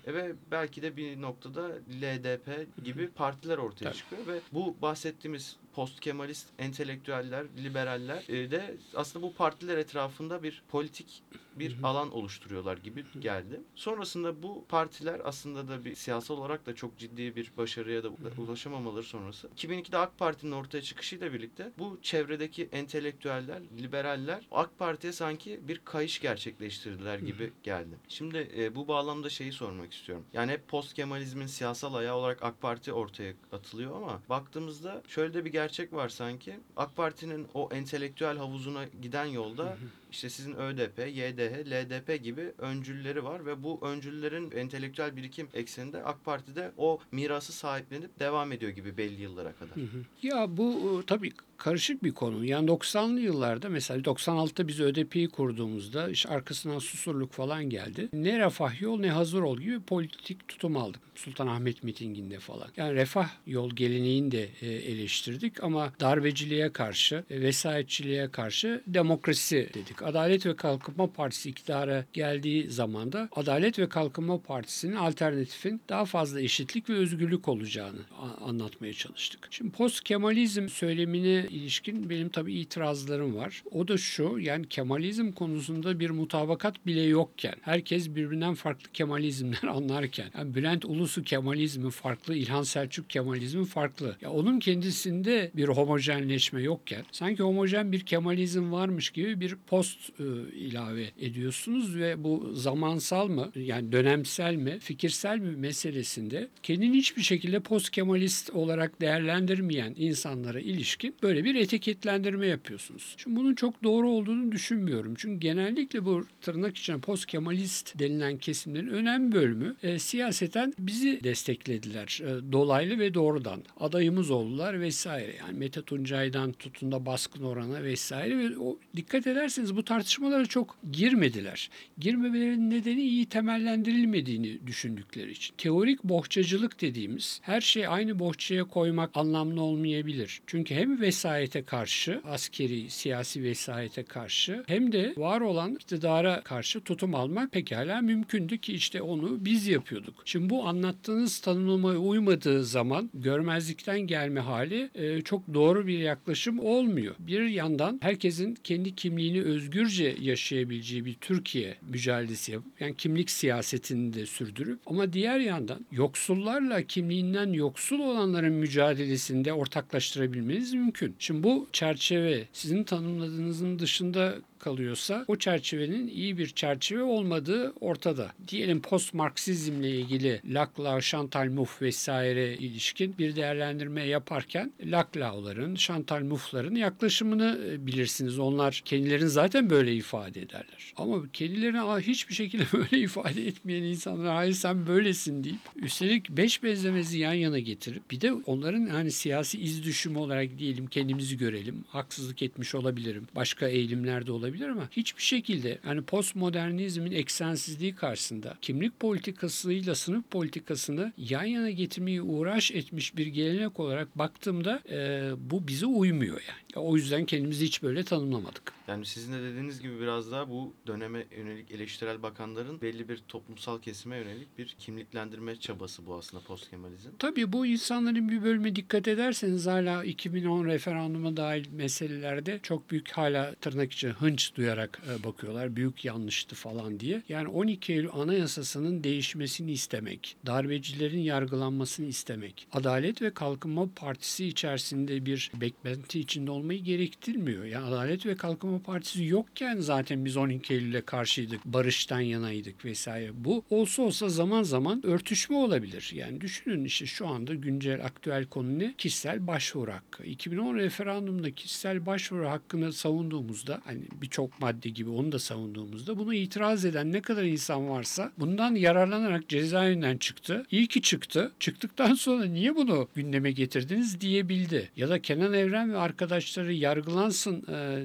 e, 0.06 0.14
ve 0.14 0.32
belki 0.50 0.82
de 0.82 0.96
bir 0.96 1.20
noktada 1.20 1.68
LDP 2.02 2.66
gibi 2.84 3.08
partiler 3.08 3.58
ortaya 3.58 3.84
Tabii. 3.84 3.96
çıkıyor 3.96 4.26
ve 4.26 4.40
bu 4.52 4.76
bahsettiğimiz 4.82 5.56
post 5.74 6.00
Kemalist 6.00 6.48
entelektüeller, 6.58 7.46
liberaller 7.64 8.24
e, 8.28 8.50
de 8.50 8.76
aslında 8.94 9.26
bu 9.26 9.34
partiler 9.34 9.78
etrafında 9.78 10.42
bir 10.42 10.62
politik 10.68 11.22
bir 11.58 11.76
alan 11.82 12.12
oluşturuyorlar 12.12 12.76
gibi 12.76 13.04
geldi. 13.20 13.60
Sonrasında 13.74 14.42
bu 14.42 14.64
partiler 14.68 15.20
aslında 15.24 15.68
da 15.68 15.84
bir 15.84 15.94
siyasal 15.94 16.38
olarak 16.38 16.66
da 16.66 16.74
çok 16.74 16.98
ciddi 16.98 17.36
bir 17.36 17.52
başarıya 17.56 18.04
da 18.04 18.08
ulaşamamaları 18.38 19.02
sonrası. 19.02 19.48
2002'de 19.56 19.98
AK 19.98 20.18
Parti'nin 20.18 20.52
ortaya 20.52 20.82
çıkışıyla 20.82 21.32
birlikte 21.32 21.72
bu 21.78 21.98
çevredeki 22.02 22.68
entelektüeller, 22.72 23.62
liberaller 23.82 24.46
AK 24.50 24.78
Parti'ye 24.78 25.12
sanki 25.12 25.60
bir 25.68 25.78
kayış 25.78 26.20
gerçekleştirdiler 26.20 27.18
gibi 27.18 27.52
geldi. 27.62 27.98
Şimdi 28.08 28.50
e, 28.56 28.74
bu 28.74 28.88
bağlamda 28.88 29.30
şeyi 29.30 29.52
sormak 29.52 29.92
istiyorum. 29.92 30.24
Yani 30.32 30.52
hep 30.52 30.68
post 30.68 30.94
Kemalizmin 30.94 31.46
siyasal 31.46 31.94
ayağı 31.94 32.16
olarak 32.16 32.42
AK 32.42 32.60
Parti 32.60 32.92
ortaya 32.92 33.32
atılıyor 33.52 33.96
ama 33.96 34.22
baktığımızda 34.28 35.02
şöyle 35.08 35.34
de 35.34 35.44
bir 35.44 35.52
gerçek 35.64 35.92
var 35.92 36.08
sanki. 36.08 36.54
AK 36.76 36.96
Parti'nin 36.96 37.46
o 37.54 37.68
entelektüel 37.72 38.36
havuzuna 38.36 38.84
giden 39.02 39.24
yolda 39.24 39.76
işte 40.10 40.30
sizin 40.30 40.54
ÖDP, 40.54 40.98
YDH, 40.98 41.70
LDP 41.70 42.22
gibi 42.22 42.52
öncülleri 42.58 43.24
var 43.24 43.46
ve 43.46 43.62
bu 43.62 43.78
öncüllerin 43.82 44.50
entelektüel 44.50 45.16
birikim 45.16 45.48
ekseninde 45.54 46.04
AK 46.04 46.24
Parti'de 46.24 46.72
o 46.76 46.98
mirası 47.12 47.52
sahiplenip 47.52 48.20
devam 48.20 48.52
ediyor 48.52 48.72
gibi 48.72 48.96
belli 48.96 49.22
yıllara 49.22 49.52
kadar. 49.52 49.74
Ya 50.22 50.56
bu 50.56 51.00
e, 51.02 51.06
tabii 51.06 51.32
karışık 51.64 52.04
bir 52.04 52.12
konu. 52.12 52.44
Yani 52.44 52.70
90'lı 52.70 53.20
yıllarda 53.20 53.68
mesela 53.68 54.00
96'da 54.00 54.68
biz 54.68 54.80
ÖDP'yi 54.80 55.28
kurduğumuzda 55.28 56.08
işte 56.08 56.28
arkasından 56.28 56.78
susurluk 56.78 57.32
falan 57.32 57.64
geldi. 57.70 58.08
Ne 58.12 58.38
refah 58.38 58.80
yol 58.80 59.00
ne 59.00 59.10
hazır 59.10 59.42
ol 59.42 59.58
gibi 59.58 59.80
politik 59.80 60.48
tutum 60.48 60.76
aldık. 60.76 61.00
Sultanahmet 61.14 61.82
mitinginde 61.82 62.38
falan. 62.38 62.68
Yani 62.76 62.94
refah 62.94 63.28
yol 63.46 63.70
geleneğini 63.70 64.30
de 64.30 64.48
e, 64.62 64.66
eleştirdik 64.66 65.64
ama 65.64 65.92
darbeciliğe 66.00 66.72
karşı, 66.72 67.24
e, 67.30 67.40
vesayetçiliğe 67.40 68.30
karşı 68.30 68.82
demokrasi 68.86 69.70
dedik. 69.74 70.02
Adalet 70.02 70.46
ve 70.46 70.56
Kalkınma 70.56 71.12
Partisi 71.12 71.50
iktidara 71.50 72.04
geldiği 72.12 72.70
zaman 72.70 73.12
da 73.12 73.28
Adalet 73.36 73.78
ve 73.78 73.88
Kalkınma 73.88 74.40
Partisi'nin 74.40 74.96
alternatifin 74.96 75.80
daha 75.88 76.04
fazla 76.04 76.40
eşitlik 76.40 76.90
ve 76.90 76.94
özgürlük 76.94 77.48
olacağını 77.48 78.00
anlatmaya 78.40 78.92
çalıştık. 78.92 79.48
Şimdi 79.50 79.70
post 79.70 80.04
Kemalizm 80.04 80.68
söylemine 80.68 81.46
ilişkin 81.54 82.10
benim 82.10 82.28
tabii 82.28 82.54
itirazlarım 82.54 83.36
var. 83.36 83.62
O 83.70 83.88
da 83.88 83.96
şu 83.98 84.38
yani 84.40 84.68
Kemalizm 84.68 85.32
konusunda 85.32 86.00
bir 86.00 86.10
mutabakat 86.10 86.86
bile 86.86 87.02
yokken 87.02 87.54
herkes 87.62 88.08
birbirinden 88.08 88.54
farklı 88.54 88.92
Kemalizmler 88.92 89.62
anlarken 89.68 90.30
yani 90.38 90.54
Bülent 90.54 90.84
Ulusu 90.84 91.22
Kemalizmi 91.22 91.90
farklı, 91.90 92.34
İlhan 92.34 92.62
Selçuk 92.62 93.10
Kemalizmi 93.10 93.64
farklı. 93.64 94.16
Ya 94.20 94.30
onun 94.30 94.58
kendisinde 94.58 95.50
bir 95.56 95.68
homojenleşme 95.68 96.62
yokken 96.62 97.04
sanki 97.12 97.42
homojen 97.42 97.92
bir 97.92 98.00
Kemalizm 98.00 98.72
varmış 98.72 99.10
gibi 99.10 99.40
bir 99.40 99.56
post 99.66 100.10
e, 100.20 100.24
ilave 100.56 101.06
ediyorsunuz 101.20 101.96
ve 101.96 102.24
bu 102.24 102.52
zamansal 102.54 103.28
mı 103.28 103.52
yani 103.56 103.92
dönemsel 103.92 104.54
mi 104.54 104.78
fikirsel 104.78 105.38
mi 105.38 105.56
meselesinde 105.56 106.48
kendini 106.62 106.96
hiçbir 106.96 107.22
şekilde 107.22 107.60
post 107.60 107.90
Kemalist 107.90 108.50
olarak 108.50 109.00
değerlendirmeyen 109.00 109.94
insanlara 109.96 110.60
ilişkin 110.60 111.14
böyle 111.22 111.33
bir 111.34 111.54
etiketlendirme 111.54 112.46
yapıyorsunuz. 112.46 113.14
Şimdi 113.18 113.36
bunun 113.36 113.54
çok 113.54 113.82
doğru 113.84 114.10
olduğunu 114.10 114.52
düşünmüyorum. 114.52 115.14
Çünkü 115.18 115.40
genellikle 115.40 116.04
bu 116.04 116.26
tırnak 116.40 116.76
içine 116.76 116.98
post 116.98 117.26
Kemalist 117.26 117.98
denilen 117.98 118.38
kesimlerin 118.38 118.88
önemli 118.88 119.32
bölümü 119.32 119.76
e, 119.82 119.98
siyaseten 119.98 120.74
bizi 120.78 121.20
desteklediler. 121.24 122.20
E, 122.22 122.52
dolaylı 122.52 122.98
ve 122.98 123.14
doğrudan. 123.14 123.62
Adayımız 123.80 124.30
oldular 124.30 124.80
vesaire. 124.80 125.34
Yani 125.38 125.58
Mete 125.58 125.82
Tuncay'dan 125.82 126.52
tutun 126.52 126.92
da 126.92 127.06
baskın 127.06 127.42
orana 127.42 127.82
vesaire 127.82 128.38
ve 128.38 128.58
o, 128.58 128.78
dikkat 128.96 129.26
ederseniz 129.26 129.76
bu 129.76 129.84
tartışmalara 129.84 130.46
çok 130.46 130.76
girmediler. 130.92 131.70
Girmemelerinin 131.98 132.70
nedeni 132.70 133.02
iyi 133.02 133.26
temellendirilmediğini 133.26 134.66
düşündükleri 134.66 135.30
için. 135.30 135.54
Teorik 135.58 136.04
bohçacılık 136.04 136.80
dediğimiz 136.80 137.40
her 137.42 137.60
şey 137.60 137.86
aynı 137.86 138.18
bohçaya 138.18 138.64
koymak 138.64 139.10
anlamlı 139.14 139.62
olmayabilir. 139.62 140.40
Çünkü 140.46 140.74
hem 140.74 141.00
vesayete 141.24 141.62
karşı, 141.62 142.20
askeri, 142.24 142.90
siyasi 142.90 143.42
vesayete 143.42 144.02
karşı 144.02 144.64
hem 144.66 144.92
de 144.92 145.14
var 145.16 145.40
olan 145.40 145.74
iktidara 145.74 146.40
karşı 146.40 146.80
tutum 146.80 147.14
almak 147.14 147.52
pekala 147.52 148.00
mümkündü 148.00 148.58
ki 148.58 148.72
işte 148.72 149.02
onu 149.02 149.44
biz 149.44 149.66
yapıyorduk. 149.66 150.14
Şimdi 150.24 150.50
bu 150.50 150.66
anlattığınız 150.68 151.38
tanımlamaya 151.38 151.98
uymadığı 151.98 152.64
zaman 152.64 153.10
görmezlikten 153.14 154.00
gelme 154.00 154.40
hali 154.40 154.90
e, 154.94 155.22
çok 155.22 155.54
doğru 155.54 155.86
bir 155.86 155.98
yaklaşım 155.98 156.58
olmuyor. 156.58 157.14
Bir 157.18 157.42
yandan 157.46 157.98
herkesin 158.02 158.54
kendi 158.64 158.94
kimliğini 158.94 159.42
özgürce 159.42 160.16
yaşayabileceği 160.20 161.04
bir 161.04 161.14
Türkiye 161.14 161.76
mücadelesi 161.82 162.52
yapıp 162.52 162.80
yani 162.80 162.94
kimlik 162.96 163.30
siyasetini 163.30 164.14
de 164.14 164.26
sürdürüp 164.26 164.78
ama 164.86 165.12
diğer 165.12 165.40
yandan 165.40 165.86
yoksullarla 165.92 166.82
kimliğinden 166.82 167.52
yoksul 167.52 168.00
olanların 168.00 168.52
mücadelesinde 168.52 169.52
ortaklaştırabilmeniz 169.52 170.74
mümkün. 170.74 171.13
Şimdi 171.18 171.42
bu 171.42 171.66
çerçeve 171.72 172.48
sizin 172.52 172.84
tanımladığınızın 172.84 173.78
dışında 173.78 174.34
kalıyorsa 174.64 175.24
o 175.28 175.36
çerçevenin 175.36 176.08
iyi 176.08 176.38
bir 176.38 176.46
çerçeve 176.48 177.02
olmadığı 177.02 177.72
ortada. 177.80 178.32
Diyelim 178.48 178.80
post 178.82 179.14
Marksizmle 179.14 179.90
ilgili 179.90 180.40
Laclau, 180.54 181.00
Chantal 181.00 181.48
Mouffe 181.48 181.86
vesaire 181.86 182.56
ilişkin 182.56 183.18
bir 183.18 183.36
değerlendirme 183.36 184.06
yaparken 184.06 184.72
Laclau'ların, 184.84 185.74
Chantal 185.74 186.20
Mouffe'ların 186.22 186.74
yaklaşımını 186.74 187.58
e, 187.70 187.86
bilirsiniz. 187.86 188.38
Onlar 188.38 188.82
kendilerini 188.84 189.28
zaten 189.28 189.70
böyle 189.70 189.94
ifade 189.94 190.40
ederler. 190.40 190.92
Ama 190.96 191.22
kendilerini 191.32 191.80
"Aa, 191.80 191.98
hiçbir 192.00 192.34
şekilde 192.34 192.64
böyle 192.72 192.98
ifade 192.98 193.46
etmeyen 193.46 193.82
insanlar 193.82 194.34
hayır 194.34 194.52
sen 194.52 194.86
böylesin 194.86 195.44
deyip 195.44 195.58
üstelik 195.76 196.30
beş 196.30 196.62
benzemezi 196.62 197.18
yan 197.18 197.32
yana 197.34 197.58
getirip 197.58 198.10
bir 198.10 198.20
de 198.20 198.32
onların 198.32 198.86
hani 198.86 199.10
siyasi 199.10 199.60
iz 199.60 199.84
düşümü 199.84 200.18
olarak 200.18 200.58
diyelim 200.58 200.86
kendimizi 200.86 201.36
görelim. 201.38 201.84
Haksızlık 201.88 202.42
etmiş 202.42 202.74
olabilirim. 202.74 203.26
Başka 203.36 203.68
eğilimlerde 203.68 204.32
olabilir 204.32 204.53
ama 204.60 204.88
hiçbir 204.90 205.22
şekilde 205.22 205.78
hani 205.82 206.02
postmodernizmin 206.02 207.12
eksensizliği 207.12 207.94
karşısında 207.94 208.56
kimlik 208.62 209.00
politikasıyla 209.00 209.94
sınıf 209.94 210.30
politikasını 210.30 211.12
yan 211.18 211.44
yana 211.44 211.70
getirmeyi 211.70 212.22
uğraş 212.22 212.70
etmiş 212.70 213.16
bir 213.16 213.26
gelenek 213.26 213.80
olarak 213.80 214.18
baktığımda 214.18 214.82
e, 214.90 215.30
bu 215.50 215.68
bize 215.68 215.86
uymuyor 215.86 216.42
yani. 216.48 216.86
O 216.86 216.96
yüzden 216.96 217.24
kendimizi 217.24 217.64
hiç 217.64 217.82
böyle 217.82 218.04
tanımlamadık. 218.04 218.72
Yani 218.88 219.06
sizin 219.06 219.32
de 219.32 219.42
dediğiniz 219.42 219.80
gibi 219.80 220.00
biraz 220.00 220.32
daha 220.32 220.48
bu 220.48 220.74
döneme 220.86 221.24
yönelik 221.36 221.70
eleştirel 221.70 222.22
bakanların 222.22 222.80
belli 222.80 223.08
bir 223.08 223.22
toplumsal 223.28 223.80
kesime 223.80 224.16
yönelik 224.16 224.58
bir 224.58 224.76
kimliklendirme 224.78 225.56
çabası 225.56 226.06
bu 226.06 226.14
aslında 226.14 226.42
post 226.44 226.70
Kemalizm. 226.70 227.10
Tabii 227.18 227.52
bu 227.52 227.66
insanların 227.66 228.28
bir 228.28 228.42
bölümü 228.42 228.76
dikkat 228.76 229.08
ederseniz 229.08 229.66
hala 229.66 230.04
2010 230.04 230.64
referanduma 230.64 231.36
dahil 231.36 231.72
meselelerde 231.72 232.60
çok 232.62 232.90
büyük 232.90 233.10
hala 233.10 233.54
tırnak 233.54 233.92
içi 233.92 234.08
hınç 234.08 234.54
duyarak 234.54 235.02
e, 235.10 235.24
bakıyorlar. 235.24 235.76
Büyük 235.76 236.04
yanlıştı 236.04 236.56
falan 236.56 237.00
diye. 237.00 237.22
Yani 237.28 237.48
12 237.48 237.92
Eylül 237.92 238.08
Anayasası'nın 238.12 239.04
değişmesini 239.04 239.72
istemek, 239.72 240.36
darbecilerin 240.46 241.20
yargılanmasını 241.20 242.06
istemek, 242.06 242.66
Adalet 242.72 243.22
ve 243.22 243.30
Kalkınma 243.30 243.88
Partisi 243.96 244.46
içerisinde 244.46 245.26
bir 245.26 245.50
beklenti 245.54 246.20
içinde 246.20 246.50
olmayı 246.50 246.82
gerektirmiyor. 246.82 247.64
Yani 247.64 247.86
Adalet 247.86 248.26
ve 248.26 248.36
Kalkınma 248.36 248.73
Partisi 248.78 249.24
yokken 249.24 249.80
zaten 249.80 250.24
biz 250.24 250.36
12 250.36 250.74
Eylül'e 250.74 251.00
karşıydık, 251.00 251.64
barıştan 251.64 252.20
yanaydık 252.20 252.84
vesaire. 252.84 253.30
Bu 253.34 253.64
olsa 253.70 254.02
olsa 254.02 254.28
zaman 254.28 254.62
zaman 254.62 255.06
örtüşme 255.06 255.56
olabilir. 255.56 256.10
Yani 256.14 256.40
düşünün 256.40 256.84
işte 256.84 257.06
şu 257.06 257.26
anda 257.26 257.54
güncel 257.54 258.04
aktüel 258.04 258.44
konu 258.44 258.78
ne? 258.78 258.94
Kişisel 258.98 259.46
başvuru 259.46 259.92
hakkı. 259.92 260.24
2010 260.24 260.74
referandumda 260.76 261.50
kişisel 261.50 262.06
başvuru 262.06 262.48
hakkını 262.48 262.92
savunduğumuzda 262.92 263.80
hani 263.84 264.02
birçok 264.22 264.60
madde 264.60 264.88
gibi 264.88 265.10
onu 265.10 265.32
da 265.32 265.38
savunduğumuzda 265.38 266.18
bunu 266.18 266.34
itiraz 266.34 266.84
eden 266.84 267.12
ne 267.12 267.22
kadar 267.22 267.44
insan 267.44 267.88
varsa 267.88 268.32
bundan 268.38 268.74
yararlanarak 268.74 269.48
cezaevinden 269.48 270.16
çıktı. 270.16 270.66
İyi 270.70 270.86
ki 270.86 271.02
çıktı. 271.02 271.52
Çıktıktan 271.60 272.14
sonra 272.14 272.44
niye 272.44 272.76
bunu 272.76 273.08
gündeme 273.14 273.52
getirdiniz 273.52 274.20
diyebildi. 274.20 274.90
Ya 274.96 275.08
da 275.08 275.22
Kenan 275.22 275.52
Evren 275.52 275.92
ve 275.92 275.98
arkadaşları 275.98 276.72
yargılansın 276.72 277.64
e, 277.68 278.04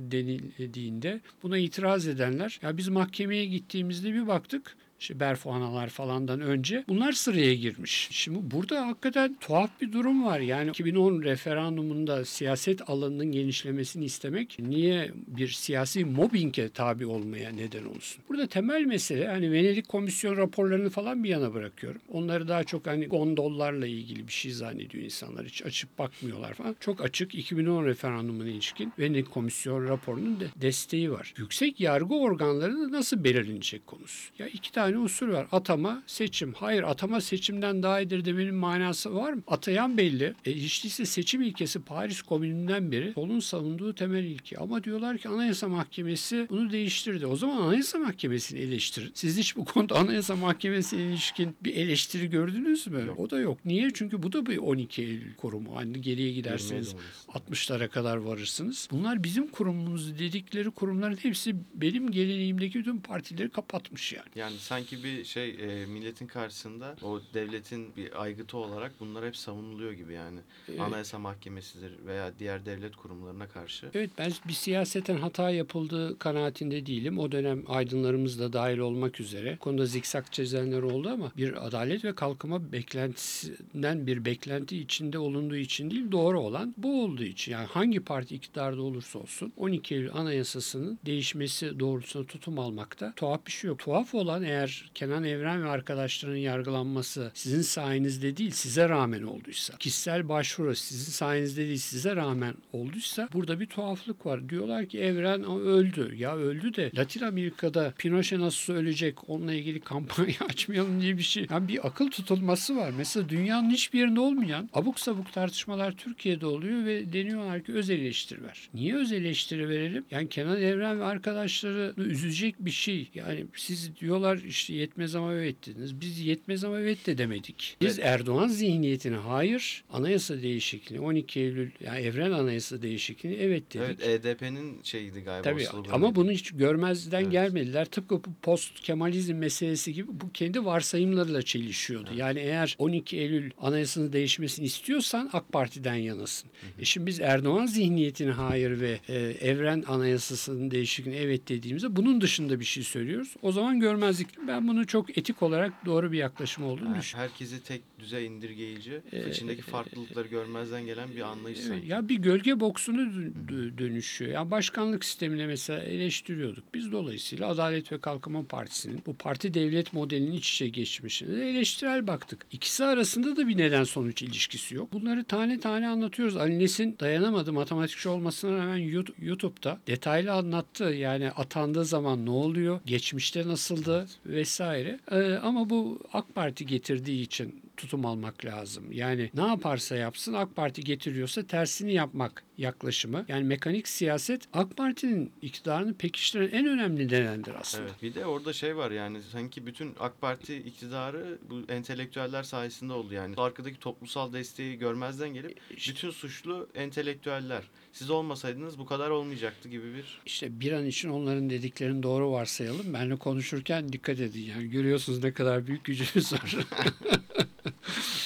denildiğinde 0.59 1.21
buna 1.43 1.57
itiraz 1.57 2.07
edenler 2.07 2.59
ya 2.61 2.77
biz 2.77 2.87
mahkemeye 2.87 3.45
gittiğimizde 3.45 4.13
bir 4.13 4.27
baktık 4.27 4.77
işte 4.99 5.19
Berfuanalar 5.19 5.89
falandan 5.89 6.41
önce 6.41 6.83
bunlar 6.87 7.11
sıraya 7.11 7.55
girmiş. 7.55 8.07
Şimdi 8.11 8.39
burada 8.51 8.87
hakikaten 8.87 9.37
tuhaf 9.41 9.81
bir 9.81 9.91
durum 9.91 10.25
var. 10.25 10.39
Yani 10.39 10.69
2010 10.69 11.21
referandumunda 11.23 12.25
siyaset 12.25 12.89
alanının 12.89 13.31
genişlemesini 13.31 14.05
istemek 14.05 14.57
niye 14.59 15.11
bir 15.27 15.47
siyasi 15.47 16.05
mobbinge 16.05 16.69
tabi 16.69 17.05
olmaya 17.05 17.51
neden 17.51 17.85
olsun? 17.85 18.23
Burada 18.29 18.47
temel 18.47 18.85
mesele 18.85 19.27
hani 19.27 19.51
Venedik 19.51 19.89
Komisyon 19.89 20.37
raporlarını 20.37 20.89
falan 20.89 21.23
bir 21.23 21.29
yana 21.29 21.53
bırakıyorum. 21.53 22.01
Onları 22.11 22.47
daha 22.47 22.63
çok 22.63 22.87
hani 22.87 23.07
gondollarla 23.07 23.87
ilgili 23.87 24.27
bir 24.27 24.33
şey 24.33 24.51
zannediyor 24.51 25.03
insanlar. 25.03 25.45
Hiç 25.45 25.65
açıp 25.65 25.99
bakmıyorlar 25.99 26.53
falan. 26.53 26.75
Çok 26.79 27.01
açık 27.01 27.35
2010 27.35 27.85
referandumuna 27.85 28.47
ilişkin 28.49 28.93
Venedik 28.99 29.31
Komisyon 29.31 29.87
raporunun 29.87 30.39
de 30.39 30.45
desteği 30.55 31.11
var. 31.11 31.33
Yüksek 31.37 31.79
yargı 31.79 32.15
organları 32.15 32.91
nasıl 32.91 33.23
belirlenecek 33.23 33.87
konusu. 33.87 34.31
Ya 34.39 34.47
iki 34.47 34.71
tane 34.71 34.88
usul 34.97 35.31
var. 35.31 35.47
Atama, 35.51 36.03
seçim. 36.07 36.53
Hayır 36.53 36.83
atama 36.83 37.21
seçimden 37.21 37.83
daha 37.83 38.01
iyidir 38.01 38.25
demenin 38.25 38.55
manası 38.55 39.15
var 39.15 39.33
mı? 39.33 39.43
Atayan 39.47 39.97
belli. 39.97 40.33
E 40.45 40.53
hiç 40.53 40.83
değilse 40.83 41.05
seçim 41.05 41.41
ilkesi 41.41 41.79
Paris 41.79 42.21
Komünü'nden 42.21 42.91
beri 42.91 43.13
solun 43.13 43.39
savunduğu 43.39 43.95
temel 43.95 44.23
ilke. 44.23 44.57
Ama 44.57 44.83
diyorlar 44.83 45.17
ki 45.17 45.29
Anayasa 45.29 45.67
Mahkemesi 45.67 46.47
bunu 46.49 46.71
değiştirdi. 46.71 47.25
O 47.25 47.35
zaman 47.35 47.57
Anayasa 47.57 47.97
Mahkemesi'ni 47.97 48.59
eleştirin. 48.59 49.11
Siz 49.13 49.37
hiç 49.37 49.55
bu 49.55 49.65
konuda 49.65 49.95
Anayasa 49.95 50.35
Mahkemesi'ne 50.35 51.01
ilişkin 51.01 51.55
bir 51.63 51.75
eleştiri 51.75 52.29
gördünüz 52.29 52.87
mü? 52.87 53.05
Yok. 53.07 53.19
O 53.19 53.29
da 53.29 53.39
yok. 53.39 53.57
Niye? 53.65 53.89
Çünkü 53.93 54.23
bu 54.23 54.33
da 54.33 54.45
bir 54.45 54.57
12 54.57 55.01
Eylül 55.01 55.35
kurumu. 55.35 55.75
Hani 55.75 56.01
geriye 56.01 56.31
giderseniz 56.31 56.69
Görmeye 56.69 57.03
de 57.03 57.31
olursun. 57.37 57.53
60'lara 57.53 57.87
kadar 57.87 58.17
varırsınız. 58.17 58.87
Bunlar 58.91 59.23
bizim 59.23 59.47
kurumumuz 59.47 60.19
dedikleri 60.19 60.71
kurumların 60.71 61.15
hepsi 61.15 61.55
benim 61.73 62.11
geleneğimdeki 62.11 62.83
tüm 62.83 63.01
partileri 63.01 63.49
kapatmış 63.49 64.13
yani. 64.13 64.29
Yani 64.35 64.57
sanki 64.79 65.03
bir 65.03 65.23
şey 65.23 65.49
e, 65.49 65.85
milletin 65.85 66.27
karşısında 66.27 66.95
o 67.03 67.21
devletin 67.33 67.95
bir 67.95 68.21
aygıtı 68.21 68.57
olarak 68.57 68.91
bunlar 68.99 69.25
hep 69.25 69.37
savunuluyor 69.37 69.91
gibi 69.91 70.13
yani. 70.13 70.39
Evet. 70.69 70.79
Anayasa 70.79 71.19
Mahkemesi'dir 71.19 71.93
veya 72.05 72.31
diğer 72.39 72.65
devlet 72.65 72.95
kurumlarına 72.95 73.47
karşı. 73.47 73.89
Evet 73.93 74.09
ben 74.17 74.31
bir 74.47 74.53
siyaseten 74.53 75.17
hata 75.17 75.49
yapıldığı 75.49 76.19
kanaatinde 76.19 76.85
değilim. 76.85 77.19
O 77.19 77.31
dönem 77.31 77.63
aydınlarımız 77.67 78.39
da 78.39 78.53
dahil 78.53 78.77
olmak 78.77 79.19
üzere. 79.19 79.57
Konuda 79.57 79.85
zikzak 79.85 80.33
çizenler 80.33 80.81
oldu 80.81 81.09
ama 81.09 81.31
bir 81.37 81.67
adalet 81.67 82.05
ve 82.05 82.15
kalkınma 82.15 82.71
beklentisinden 82.71 84.07
bir 84.07 84.25
beklenti 84.25 84.77
içinde 84.77 85.19
olunduğu 85.19 85.55
için 85.55 85.91
değil 85.91 86.11
doğru 86.11 86.39
olan 86.39 86.73
bu 86.77 87.03
olduğu 87.03 87.23
için. 87.23 87.51
Yani 87.51 87.67
hangi 87.67 87.99
parti 87.99 88.35
iktidarda 88.35 88.81
olursa 88.81 89.19
olsun 89.19 89.53
12 89.57 89.95
Eylül 89.95 90.13
Anayasası'nın 90.13 90.99
değişmesi 91.05 91.79
doğrultusunda 91.79 92.27
tutum 92.27 92.59
almakta 92.59 93.13
tuhaf 93.15 93.45
bir 93.45 93.51
şey 93.51 93.67
yok. 93.67 93.79
Tuhaf 93.79 94.15
olan 94.15 94.43
eğer 94.43 94.68
Kenan 94.95 95.23
Evren 95.23 95.63
ve 95.63 95.69
arkadaşlarının 95.69 96.37
yargılanması 96.37 97.31
sizin 97.33 97.61
sayenizde 97.61 98.37
değil 98.37 98.51
size 98.51 98.89
rağmen 98.89 99.23
olduysa, 99.23 99.77
kişisel 99.77 100.29
başvuru 100.29 100.75
sizin 100.75 101.11
sayenizde 101.11 101.67
değil 101.67 101.77
size 101.77 102.15
rağmen 102.15 102.53
olduysa 102.73 103.29
burada 103.33 103.59
bir 103.59 103.65
tuhaflık 103.65 104.25
var. 104.25 104.49
Diyorlar 104.49 104.85
ki 104.85 104.99
Evren 104.99 105.43
öldü. 105.43 106.15
Ya 106.15 106.35
öldü 106.35 106.73
de 106.73 106.91
Latin 106.95 107.21
Amerika'da 107.21 107.93
Pinochet 107.97 108.39
nasıl 108.39 108.73
ölecek 108.73 109.29
onunla 109.29 109.53
ilgili 109.53 109.79
kampanya 109.79 110.35
açmayalım 110.49 111.01
diye 111.01 111.17
bir 111.17 111.23
şey. 111.23 111.47
Yani 111.49 111.67
bir 111.67 111.87
akıl 111.87 112.11
tutulması 112.11 112.75
var. 112.75 112.91
Mesela 112.97 113.29
dünyanın 113.29 113.69
hiçbir 113.69 113.99
yerinde 113.99 114.19
olmayan 114.19 114.69
abuk 114.73 114.99
sabuk 114.99 115.33
tartışmalar 115.33 115.91
Türkiye'de 115.91 116.45
oluyor 116.45 116.85
ve 116.85 117.13
deniyorlar 117.13 117.63
ki 117.63 117.73
öz 117.73 117.89
eleştiri 117.89 118.43
ver. 118.43 118.69
Niye 118.73 118.95
öz 118.95 119.11
eleştiri 119.11 119.69
verelim? 119.69 120.05
Yani 120.11 120.29
Kenan 120.29 120.61
Evren 120.61 120.99
ve 120.99 121.03
arkadaşları 121.03 121.93
üzecek 121.97 122.55
bir 122.59 122.71
şey. 122.71 123.09
Yani 123.13 123.45
siz 123.55 123.95
diyorlar 123.95 124.37
işte 124.37 124.58
işte 124.59 124.73
yetmez 124.73 125.15
ama 125.15 125.33
evet 125.33 125.67
dediniz. 125.67 126.01
Biz 126.01 126.19
yetmez 126.19 126.63
ama 126.63 126.79
evet 126.79 127.05
de 127.05 127.17
demedik. 127.17 127.77
Biz 127.81 127.99
Erdoğan 127.99 128.47
zihniyetine 128.47 129.15
hayır, 129.15 129.83
anayasa 129.93 130.41
değişikliği 130.41 130.99
12 130.99 131.39
Eylül 131.39 131.71
yani 131.85 131.99
evren 131.99 132.31
anayasa 132.31 132.81
değişikliği 132.81 133.37
evet 133.39 133.73
dedik. 133.73 133.99
Evet 134.03 134.25
EDP'nin 134.25 134.79
şeyiydi 134.83 135.19
galiba. 135.21 135.43
Tabii 135.43 135.67
ama 135.91 136.15
bunu 136.15 136.31
hiç 136.31 136.51
görmezden 136.51 137.21
Evet. 137.21 137.31
gelmediler. 137.31 137.85
Tıpkı 137.85 138.15
bu 138.15 138.29
post 138.41 138.79
Kemalizm 138.81 139.35
meselesi 139.35 139.93
gibi 139.93 140.07
bu 140.11 140.31
kendi 140.31 140.65
varsayımlarıyla 140.65 141.41
çelişiyordu. 141.41 142.09
Yani 142.15 142.39
eğer 142.39 142.75
12 142.79 143.17
Eylül 143.17 143.51
anayasının 143.61 144.13
değişmesini 144.13 144.65
istiyorsan 144.65 145.29
AK 145.33 145.51
Parti'den 145.51 145.95
yanasın. 145.95 146.49
E 146.79 146.85
şimdi 146.85 147.07
biz 147.07 147.19
Erdoğan 147.19 147.65
zihniyetine 147.65 148.31
hayır 148.31 148.79
ve 148.81 148.99
e, 149.09 149.15
evren 149.19 149.83
anayasasının 149.87 150.71
değişikliğine 150.71 151.19
evet 151.19 151.49
dediğimizde 151.49 151.95
bunun 151.95 152.21
dışında 152.21 152.59
bir 152.59 152.65
şey 152.65 152.83
söylüyoruz. 152.83 153.35
O 153.41 153.51
zaman 153.51 153.79
görmezlik. 153.79 154.27
Ben 154.49 154.67
bunu 154.67 154.87
çok 154.87 155.17
etik 155.17 155.43
olarak 155.43 155.85
doğru 155.85 156.11
bir 156.11 156.17
yaklaşım 156.17 156.63
olduğunu 156.63 156.85
Yani 156.89 156.99
düşünüyorum. 156.99 157.31
herkesi 157.31 157.63
tek 157.63 157.81
düzey 157.99 158.25
indirgeyici, 158.25 159.01
Ee, 159.11 159.29
içindeki 159.29 159.61
farklılıkları 159.61 160.27
görmezden 160.27 160.85
gelen 160.85 161.09
bir 161.15 161.21
anlayış 161.21 161.59
sanki. 161.59 161.87
ya 161.87 162.09
bir 162.09 162.15
gölge 162.15 162.59
boksuna 162.59 163.01
dö- 163.01 163.31
dö- 163.49 163.77
dönüşüyor. 163.77 164.31
Ya 164.31 164.51
başkanlık 164.51 165.05
sistemine 165.05 165.47
mesela 165.47 165.79
eleştiriyorduk. 165.83 166.63
Biz 166.73 166.91
dolayısıyla 166.91 167.47
Adalet 167.47 167.91
ve 167.91 167.99
Kalkınma 167.99 168.43
Partisi'nin 168.43 169.01
bu 169.05 169.13
parti 169.15 169.53
devlet 169.53 169.93
modelinin 169.93 170.31
iç 170.31 170.53
içe 170.53 170.67
geçmişine 170.67 171.37
de 171.37 171.49
eleştirel 171.49 172.07
baktık. 172.07 172.45
İkisi 172.51 172.85
arasında 172.85 173.35
da 173.37 173.47
bir 173.47 173.57
neden 173.57 173.83
sonuç 173.83 174.21
ilişkisi 174.21 174.75
yok. 174.75 174.93
Bunları 174.93 175.23
tane 175.23 175.59
tane 175.59 175.87
anlatıyoruz. 175.87 176.37
Ali 176.37 176.59
Nesin 176.59 176.95
dayanamadı 176.99 177.53
matematikçi 177.53 178.09
olmasına 178.09 178.57
rağmen 178.57 178.77
YouTube'da 179.21 179.79
detaylı 179.87 180.33
anlattı. 180.33 180.83
Yani 180.83 181.31
atandığı 181.31 181.85
zaman 181.85 182.25
ne 182.25 182.29
oluyor? 182.29 182.79
Geçmişte 182.85 183.47
nasıldı? 183.47 184.07
Vesaire. 184.39 184.99
Ee, 185.11 185.33
ama 185.35 185.69
bu 185.69 185.99
AK 186.13 186.35
Parti 186.35 186.65
getirdiği 186.65 187.21
için 187.21 187.68
tutum 187.79 188.05
almak 188.05 188.45
lazım. 188.45 188.91
Yani 188.91 189.29
ne 189.33 189.47
yaparsa 189.47 189.95
yapsın 189.95 190.33
AK 190.33 190.55
Parti 190.55 190.83
getiriyorsa 190.83 191.43
tersini 191.47 191.93
yapmak 191.93 192.43
yaklaşımı. 192.57 193.25
Yani 193.27 193.43
mekanik 193.43 193.87
siyaset 193.87 194.41
AK 194.53 194.77
Parti'nin 194.77 195.31
iktidarını 195.41 195.93
pekiştiren 195.93 196.49
en 196.51 196.67
önemli 196.67 197.07
nedendir 197.07 197.53
aslında. 197.59 197.83
Evet. 197.83 198.01
Bir 198.01 198.13
de 198.15 198.25
orada 198.25 198.53
şey 198.53 198.77
var 198.77 198.91
yani 198.91 199.21
sanki 199.31 199.65
bütün 199.65 199.95
AK 199.99 200.21
Parti 200.21 200.57
iktidarı 200.57 201.39
bu 201.49 201.71
entelektüeller 201.71 202.43
sayesinde 202.43 202.93
oldu 202.93 203.13
yani. 203.13 203.35
Arkadaki 203.37 203.79
toplumsal 203.79 204.33
desteği 204.33 204.77
görmezden 204.77 205.29
gelip 205.33 205.59
İşte- 205.77 205.91
bütün 205.93 206.11
suçlu 206.11 206.69
entelektüeller. 206.75 207.63
Siz 207.93 208.09
olmasaydınız 208.09 208.79
bu 208.79 208.85
kadar 208.85 209.09
olmayacaktı 209.09 209.69
gibi 209.69 209.93
bir 209.93 210.21
İşte 210.25 210.59
bir 210.59 210.71
an 210.71 210.85
için 210.85 211.09
onların 211.09 211.49
dediklerini 211.49 212.03
doğru 212.03 212.31
varsayalım. 212.31 212.93
Benle 212.93 213.15
konuşurken 213.15 213.93
dikkat 213.93 214.19
edin. 214.19 214.41
Yani 214.41 214.69
görüyorsunuz 214.69 215.23
ne 215.23 215.33
kadar 215.33 215.67
büyük 215.67 215.83
gücünüz 215.83 216.33
var. 216.33 216.55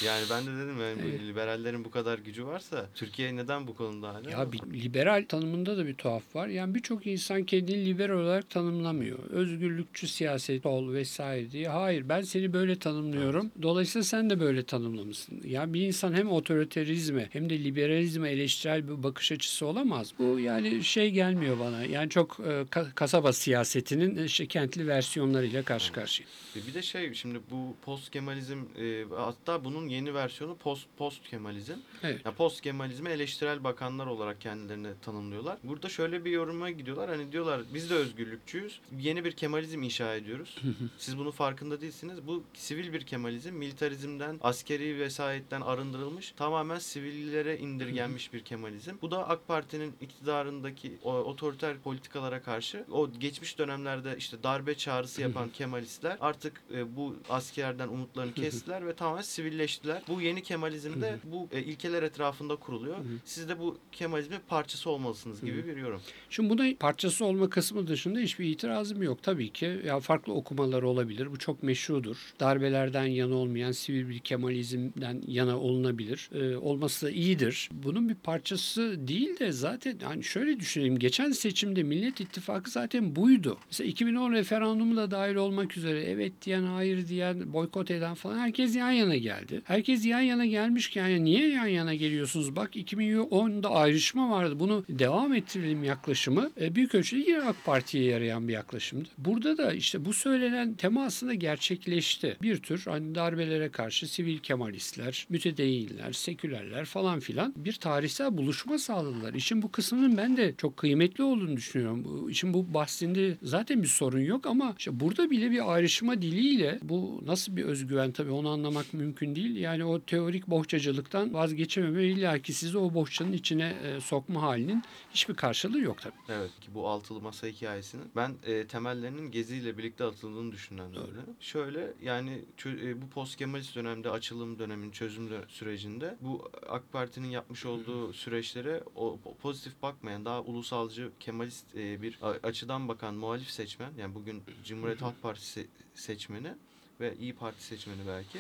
yani 0.05 0.25
ben 0.29 0.43
de 0.45 0.49
dedim 0.51 0.81
yani 0.81 0.97
bu 1.03 1.27
liberallerin 1.27 1.85
bu 1.85 1.91
kadar 1.91 2.19
gücü 2.19 2.45
varsa 2.45 2.89
Türkiye 2.95 3.35
neden 3.35 3.67
bu 3.67 3.75
konuda 3.75 4.13
hala? 4.13 4.29
Ya 4.31 4.51
bir 4.51 4.59
liberal 4.59 5.25
tanımında 5.29 5.77
da 5.77 5.85
bir 5.85 5.93
tuhaf 5.93 6.35
var. 6.35 6.47
Yani 6.47 6.75
birçok 6.75 7.07
insan 7.07 7.43
kendini 7.43 7.85
liberal 7.85 8.15
olarak 8.19 8.49
tanımlamıyor. 8.49 9.19
Özgürlükçü 9.29 10.07
siyaset 10.07 10.65
ol 10.65 10.93
vesaire 10.93 11.51
diye. 11.51 11.69
Hayır 11.69 12.09
ben 12.09 12.21
seni 12.21 12.53
böyle 12.53 12.79
tanımlıyorum. 12.79 13.51
Dolayısıyla 13.61 14.03
sen 14.03 14.29
de 14.29 14.39
böyle 14.39 14.63
tanımlamışsın. 14.63 15.41
Ya 15.45 15.73
bir 15.73 15.81
insan 15.81 16.13
hem 16.13 16.31
otoriterizme 16.31 17.29
hem 17.33 17.49
de 17.49 17.63
liberalizme 17.63 18.29
eleştirel 18.31 18.87
bir 18.87 19.03
bakış 19.03 19.31
açısı 19.31 19.65
olamaz. 19.65 20.13
Bu 20.19 20.39
yani 20.39 20.83
şey 20.83 21.11
gelmiyor 21.11 21.59
bana. 21.59 21.85
Yani 21.85 22.09
çok 22.09 22.39
e, 22.39 22.43
ka- 22.49 22.93
kasaba 22.93 23.33
siyasetinin 23.33 24.23
işte 24.23 24.47
kentli 24.47 24.87
versiyonlarıyla 24.87 25.63
karşı 25.63 25.93
karşıya. 25.93 26.27
Bir 26.67 26.73
de 26.73 26.81
şey 26.81 27.13
şimdi 27.13 27.39
bu 27.51 27.75
post 27.81 28.09
Kemalizm 28.11 28.57
e, 28.77 29.09
hatta 29.47 29.63
bunun 29.65 29.87
yeni 29.87 30.13
versiyonu 30.13 30.55
post 30.55 30.87
post 30.97 31.29
Kemalizm. 31.29 31.73
Evet. 32.03 32.25
Ya 32.25 32.31
post 32.31 32.61
Kemalizme 32.61 33.11
eleştirel 33.11 33.63
bakanlar 33.63 34.07
olarak 34.07 34.41
kendilerini 34.41 34.87
tanımlıyorlar. 35.01 35.57
Burada 35.63 35.89
şöyle 35.89 36.25
bir 36.25 36.31
yoruma 36.31 36.69
gidiyorlar. 36.69 37.09
Hani 37.09 37.31
diyorlar 37.31 37.61
biz 37.73 37.89
de 37.89 37.93
özgürlükçüyüz. 37.93 38.79
Yeni 38.99 39.25
bir 39.25 39.31
Kemalizm 39.31 39.83
inşa 39.83 40.15
ediyoruz. 40.15 40.57
Siz 40.97 41.17
bunun 41.17 41.31
farkında 41.31 41.81
değilsiniz. 41.81 42.27
Bu 42.27 42.43
sivil 42.53 42.93
bir 42.93 43.01
Kemalizm. 43.01 43.53
Militarizmden, 43.53 44.39
askeri 44.41 44.99
vesayetten 44.99 45.61
arındırılmış, 45.61 46.31
tamamen 46.31 46.79
sivillere 46.79 47.57
indirgenmiş 47.57 48.33
bir 48.33 48.43
Kemalizm. 48.43 48.95
Bu 49.01 49.11
da 49.11 49.29
AK 49.29 49.47
Parti'nin 49.47 49.93
iktidarındaki 50.01 50.97
o, 51.03 51.13
otoriter 51.13 51.77
politikalara 51.77 52.41
karşı 52.41 52.85
o 52.91 53.11
geçmiş 53.11 53.57
dönemlerde 53.59 54.15
işte 54.17 54.43
darbe 54.43 54.75
çağrısı 54.75 55.21
yapan 55.21 55.49
Kemalistler 55.49 56.17
artık 56.21 56.61
e, 56.73 56.95
bu 56.95 57.15
askerden 57.29 57.87
umutlarını 57.87 58.33
kestiler 58.33 58.87
ve 58.87 58.95
tamamen 58.95 59.21
sivilleştiler. 59.33 60.01
Bu 60.07 60.21
yeni 60.21 60.43
Kemalizmde 60.43 61.17
bu 61.23 61.47
e, 61.51 61.61
ilkeler 61.63 62.03
etrafında 62.03 62.55
kuruluyor. 62.55 62.97
Siz 63.25 63.49
de 63.49 63.59
bu 63.59 63.77
Kemalizmin 63.91 64.39
parçası 64.47 64.89
olmalısınız 64.89 65.41
gibi 65.41 65.67
bir 65.67 65.77
yorum. 65.77 66.01
Şimdi 66.29 66.49
buna 66.49 66.75
parçası 66.79 67.25
olma 67.25 67.49
kısmı 67.49 67.87
dışında 67.87 68.19
hiçbir 68.19 68.45
itirazım 68.45 69.03
yok. 69.03 69.23
Tabii 69.23 69.49
ki 69.49 69.81
ya 69.85 69.99
farklı 69.99 70.33
okumalar 70.33 70.83
olabilir. 70.83 71.31
Bu 71.31 71.39
çok 71.39 71.63
meşrudur. 71.63 72.33
Darbelerden 72.39 73.05
yana 73.05 73.35
olmayan 73.35 73.71
sivil 73.71 74.09
bir 74.09 74.19
Kemalizmden 74.19 75.21
yana 75.27 75.59
olunabilir. 75.59 76.29
Ee, 76.33 76.55
olması 76.55 77.11
iyidir. 77.11 77.69
Bunun 77.71 78.09
bir 78.09 78.15
parçası 78.15 79.07
değil 79.07 79.39
de 79.39 79.51
zaten 79.51 79.99
hani 80.03 80.23
şöyle 80.23 80.59
düşünelim. 80.59 80.99
Geçen 80.99 81.31
seçimde 81.31 81.83
Millet 81.83 82.21
İttifakı 82.21 82.71
zaten 82.71 83.15
buydu. 83.15 83.57
Mesela 83.65 83.87
2010 83.89 84.31
referandumu 84.31 84.97
da 84.97 85.11
dahil 85.11 85.35
olmak 85.35 85.77
üzere 85.77 86.03
evet 86.03 86.33
diyen, 86.41 86.63
hayır 86.63 87.07
diyen, 87.07 87.53
boykot 87.53 87.91
eden 87.91 88.13
falan 88.13 88.37
herkes 88.37 88.75
yan 88.75 88.91
yana 88.91 89.15
geldi. 89.23 89.61
Herkes 89.65 90.05
yan 90.05 90.19
yana 90.21 90.45
gelmişken 90.45 91.07
ya 91.07 91.19
niye 91.19 91.49
yan 91.49 91.67
yana 91.67 91.95
geliyorsunuz? 91.95 92.55
Bak 92.55 92.75
2010'da 92.75 93.69
ayrışma 93.69 94.29
vardı. 94.29 94.59
Bunu 94.59 94.85
devam 94.89 95.33
ettirelim 95.33 95.83
yaklaşımı. 95.83 96.51
E, 96.61 96.75
büyük 96.75 96.95
ölçüde 96.95 97.31
yine 97.31 97.41
AK 97.41 97.55
Parti'ye 97.65 98.03
yarayan 98.03 98.47
bir 98.47 98.53
yaklaşımdı. 98.53 99.09
Burada 99.17 99.57
da 99.57 99.73
işte 99.73 100.05
bu 100.05 100.13
söylenen 100.13 100.73
tema 100.73 101.05
aslında 101.05 101.33
gerçekleşti. 101.33 102.37
Bir 102.41 102.57
tür 102.57 102.81
hani 102.85 103.15
darbelere 103.15 103.69
karşı 103.69 104.07
sivil 104.07 104.37
kemalistler, 104.39 105.25
mütedeyinler, 105.29 106.11
sekülerler 106.11 106.85
falan 106.85 107.19
filan 107.19 107.53
bir 107.57 107.73
tarihsel 107.73 108.37
buluşma 108.37 108.77
sağladılar. 108.77 109.33
İşin 109.33 109.61
bu 109.61 109.71
kısmının 109.71 110.17
ben 110.17 110.37
de 110.37 110.53
çok 110.57 110.77
kıymetli 110.77 111.23
olduğunu 111.23 111.57
düşünüyorum. 111.57 112.03
Bu, 112.03 112.29
işin 112.29 112.53
bu 112.53 112.73
bahsinde 112.73 113.37
zaten 113.43 113.83
bir 113.83 113.87
sorun 113.87 114.19
yok 114.19 114.45
ama 114.45 114.75
işte 114.77 114.99
burada 114.99 115.29
bile 115.29 115.51
bir 115.51 115.73
ayrışma 115.73 116.21
diliyle 116.21 116.79
bu 116.83 117.23
nasıl 117.25 117.55
bir 117.55 117.63
özgüven 117.63 118.11
tabii 118.11 118.31
onu 118.31 118.49
anlamak 118.49 118.93
mümkün 118.93 119.12
değil. 119.21 119.55
Yani 119.55 119.85
o 119.85 120.01
teorik 120.01 120.47
bohçacılıktan 120.47 121.33
vazgeçememe 121.33 122.03
illa 122.03 122.39
ki 122.39 122.53
sizi 122.53 122.77
o 122.77 122.93
bohçanın 122.93 123.33
içine 123.33 123.75
e, 123.83 124.01
sokma 124.01 124.41
halinin 124.41 124.83
hiçbir 125.11 125.33
karşılığı 125.33 125.79
yok 125.79 126.01
tabii. 126.01 126.13
Evet 126.29 126.59
ki 126.61 126.67
bu 126.73 126.87
altılı 126.89 127.21
masa 127.21 127.47
hikayesinin 127.47 128.05
ben 128.15 128.35
e, 128.45 128.67
temellerinin 128.67 129.31
Gezi 129.31 129.55
ile 129.55 129.77
birlikte 129.77 130.03
atıldığını 130.03 130.51
düşünenlerdenim. 130.51 131.35
Şöyle 131.39 131.93
yani 132.03 132.41
e, 132.65 133.01
bu 133.01 133.09
post 133.09 133.35
Kemalist 133.35 133.75
dönemde 133.75 134.09
açılım 134.09 134.59
döneminin 134.59 134.91
çözüm 134.91 135.27
dö- 135.27 135.47
sürecinde 135.47 136.17
bu 136.21 136.51
AK 136.69 136.91
Parti'nin 136.91 137.29
yapmış 137.29 137.65
olduğu 137.65 138.13
süreçlere 138.13 138.83
o 138.95 139.19
pozitif 139.41 139.81
bakmayan 139.81 140.25
daha 140.25 140.41
ulusalcı 140.41 141.11
Kemalist 141.19 141.75
e, 141.75 142.01
bir 142.01 142.19
açıdan 142.43 142.87
bakan 142.87 143.15
muhalif 143.15 143.49
seçmen 143.49 143.91
yani 143.97 144.15
bugün 144.15 144.43
Cumhuriyet 144.65 145.01
Halk 145.01 145.21
Partisi 145.21 145.67
seçmeni 145.93 146.53
ve 146.99 147.15
İyi 147.19 147.33
Parti 147.33 147.63
seçmeni 147.63 147.99
belki 148.07 148.39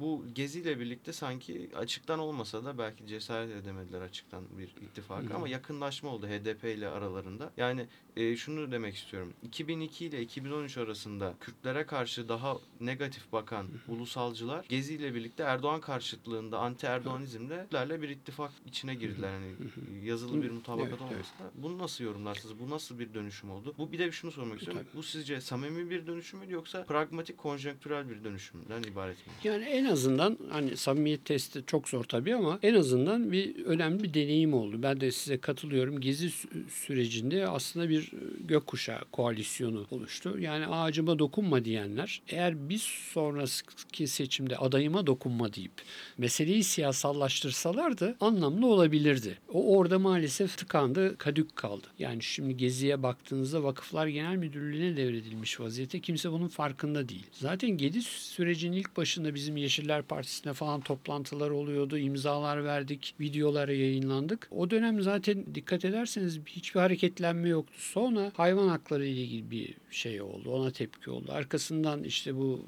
bu 0.00 0.24
geziyle 0.34 0.80
birlikte 0.80 1.12
sanki 1.12 1.70
açıktan 1.76 2.18
olmasa 2.18 2.64
da 2.64 2.78
belki 2.78 3.06
cesaret 3.06 3.50
edemediler 3.50 4.00
açıktan 4.00 4.44
bir 4.58 4.68
ittifak 4.68 5.30
ama 5.30 5.48
yakınlaşma 5.48 6.10
oldu 6.10 6.26
HDP 6.26 6.64
ile 6.64 6.88
aralarında. 6.88 7.52
Yani 7.56 7.86
e, 8.16 8.36
şunu 8.36 8.72
demek 8.72 8.94
istiyorum. 8.94 9.32
2002 9.42 10.06
ile 10.06 10.22
2013 10.22 10.78
arasında 10.78 11.34
Kürtlere 11.40 11.84
karşı 11.86 12.28
daha 12.28 12.56
negatif 12.80 13.32
bakan 13.32 13.66
ulusalcılar 13.88 14.64
Gezi 14.68 14.94
ile 14.94 15.14
birlikte 15.14 15.42
Erdoğan 15.42 15.80
karşıtlığında 15.80 16.58
anti 16.58 16.86
Erdoğanizmle 16.86 17.60
Kürtlerle 17.62 18.02
bir 18.02 18.08
ittifak 18.08 18.52
içine 18.66 18.94
girdiler. 18.94 19.30
Hani 19.32 19.52
yazılı 20.06 20.42
bir 20.42 20.50
mutabakat 20.50 20.88
Evet, 20.90 21.00
evet. 21.02 21.12
olmasa 21.12 21.44
da. 21.44 21.50
Bunu 21.62 21.78
nasıl 21.78 22.04
yorumlarsınız? 22.04 22.54
Bu 22.60 22.70
nasıl 22.70 22.98
bir 22.98 23.14
dönüşüm 23.14 23.50
oldu? 23.50 23.74
Bu 23.78 23.92
bir 23.92 23.98
de 23.98 24.12
şunu 24.12 24.30
sormak 24.32 24.58
istiyorum. 24.58 24.86
Bu 24.94 25.02
sizce 25.02 25.40
samimi 25.40 25.90
bir 25.90 26.06
dönüşüm 26.06 26.38
mü 26.40 26.46
yoksa 26.48 26.84
pragmatik 26.84 27.38
konjonktürel 27.38 28.10
bir 28.10 28.24
dönüşümden 28.24 28.82
ibaret 28.82 29.26
mi? 29.26 29.32
Yani 29.44 29.64
en 29.64 29.84
azından 29.84 30.38
hani 30.50 30.76
samimiyet 30.76 31.24
testi 31.24 31.62
çok 31.66 31.88
zor 31.88 32.04
tabii 32.04 32.34
ama 32.34 32.58
en 32.62 32.74
azından 32.74 33.32
bir 33.32 33.64
önemli 33.64 34.02
bir 34.02 34.14
deneyim 34.14 34.54
oldu. 34.54 34.82
Ben 34.82 35.00
de 35.00 35.10
size 35.12 35.38
katılıyorum. 35.38 36.00
Gezi 36.00 36.26
sü- 36.26 36.68
sürecinde 36.68 37.48
aslında 37.48 37.88
bir 37.88 37.99
e, 38.02 38.42
gökkuşağı 38.44 39.04
koalisyonu 39.12 39.86
oluştu. 39.90 40.38
Yani 40.38 40.66
ağacıma 40.66 41.18
dokunma 41.18 41.64
diyenler 41.64 42.22
eğer 42.28 42.68
bir 42.68 42.78
sonraki 43.12 44.06
seçimde 44.06 44.56
adayıma 44.56 45.06
dokunma 45.06 45.54
deyip 45.54 45.72
meseleyi 46.18 46.64
siyasallaştırsalardı 46.64 48.16
anlamlı 48.20 48.66
olabilirdi. 48.66 49.38
O 49.52 49.76
orada 49.76 49.98
maalesef 49.98 50.58
tıkandı, 50.58 51.18
kadük 51.18 51.56
kaldı. 51.56 51.86
Yani 51.98 52.22
şimdi 52.22 52.56
Gezi'ye 52.56 53.02
baktığınızda 53.02 53.62
Vakıflar 53.62 54.06
Genel 54.06 54.36
Müdürlüğü'ne 54.36 54.96
devredilmiş 54.96 55.60
vaziyette. 55.60 56.00
Kimse 56.00 56.32
bunun 56.32 56.48
farkında 56.48 57.08
değil. 57.08 57.26
Zaten 57.32 57.70
Gezi 57.70 58.02
sürecinin 58.02 58.76
ilk 58.76 58.96
başında 58.96 59.34
bizim 59.34 59.56
Yeşiller 59.56 60.02
Partisi'ne 60.02 60.52
falan 60.52 60.80
toplantılar 60.80 61.50
oluyordu. 61.50 61.98
imzalar 61.98 62.64
verdik, 62.64 63.14
videolara 63.20 63.72
yayınlandık. 63.72 64.48
O 64.50 64.70
dönem 64.70 65.02
zaten 65.02 65.54
dikkat 65.54 65.84
ederseniz 65.84 66.40
hiçbir 66.46 66.80
hareketlenme 66.80 67.48
yoktu. 67.48 67.74
Sonra 67.92 68.32
hayvan 68.36 68.68
hakları 68.68 69.06
ile 69.06 69.20
ilgili 69.20 69.50
bir 69.50 69.74
şey 69.90 70.22
oldu. 70.22 70.50
Ona 70.50 70.70
tepki 70.70 71.10
oldu. 71.10 71.32
Arkasından 71.32 72.04
işte 72.04 72.36
bu 72.36 72.60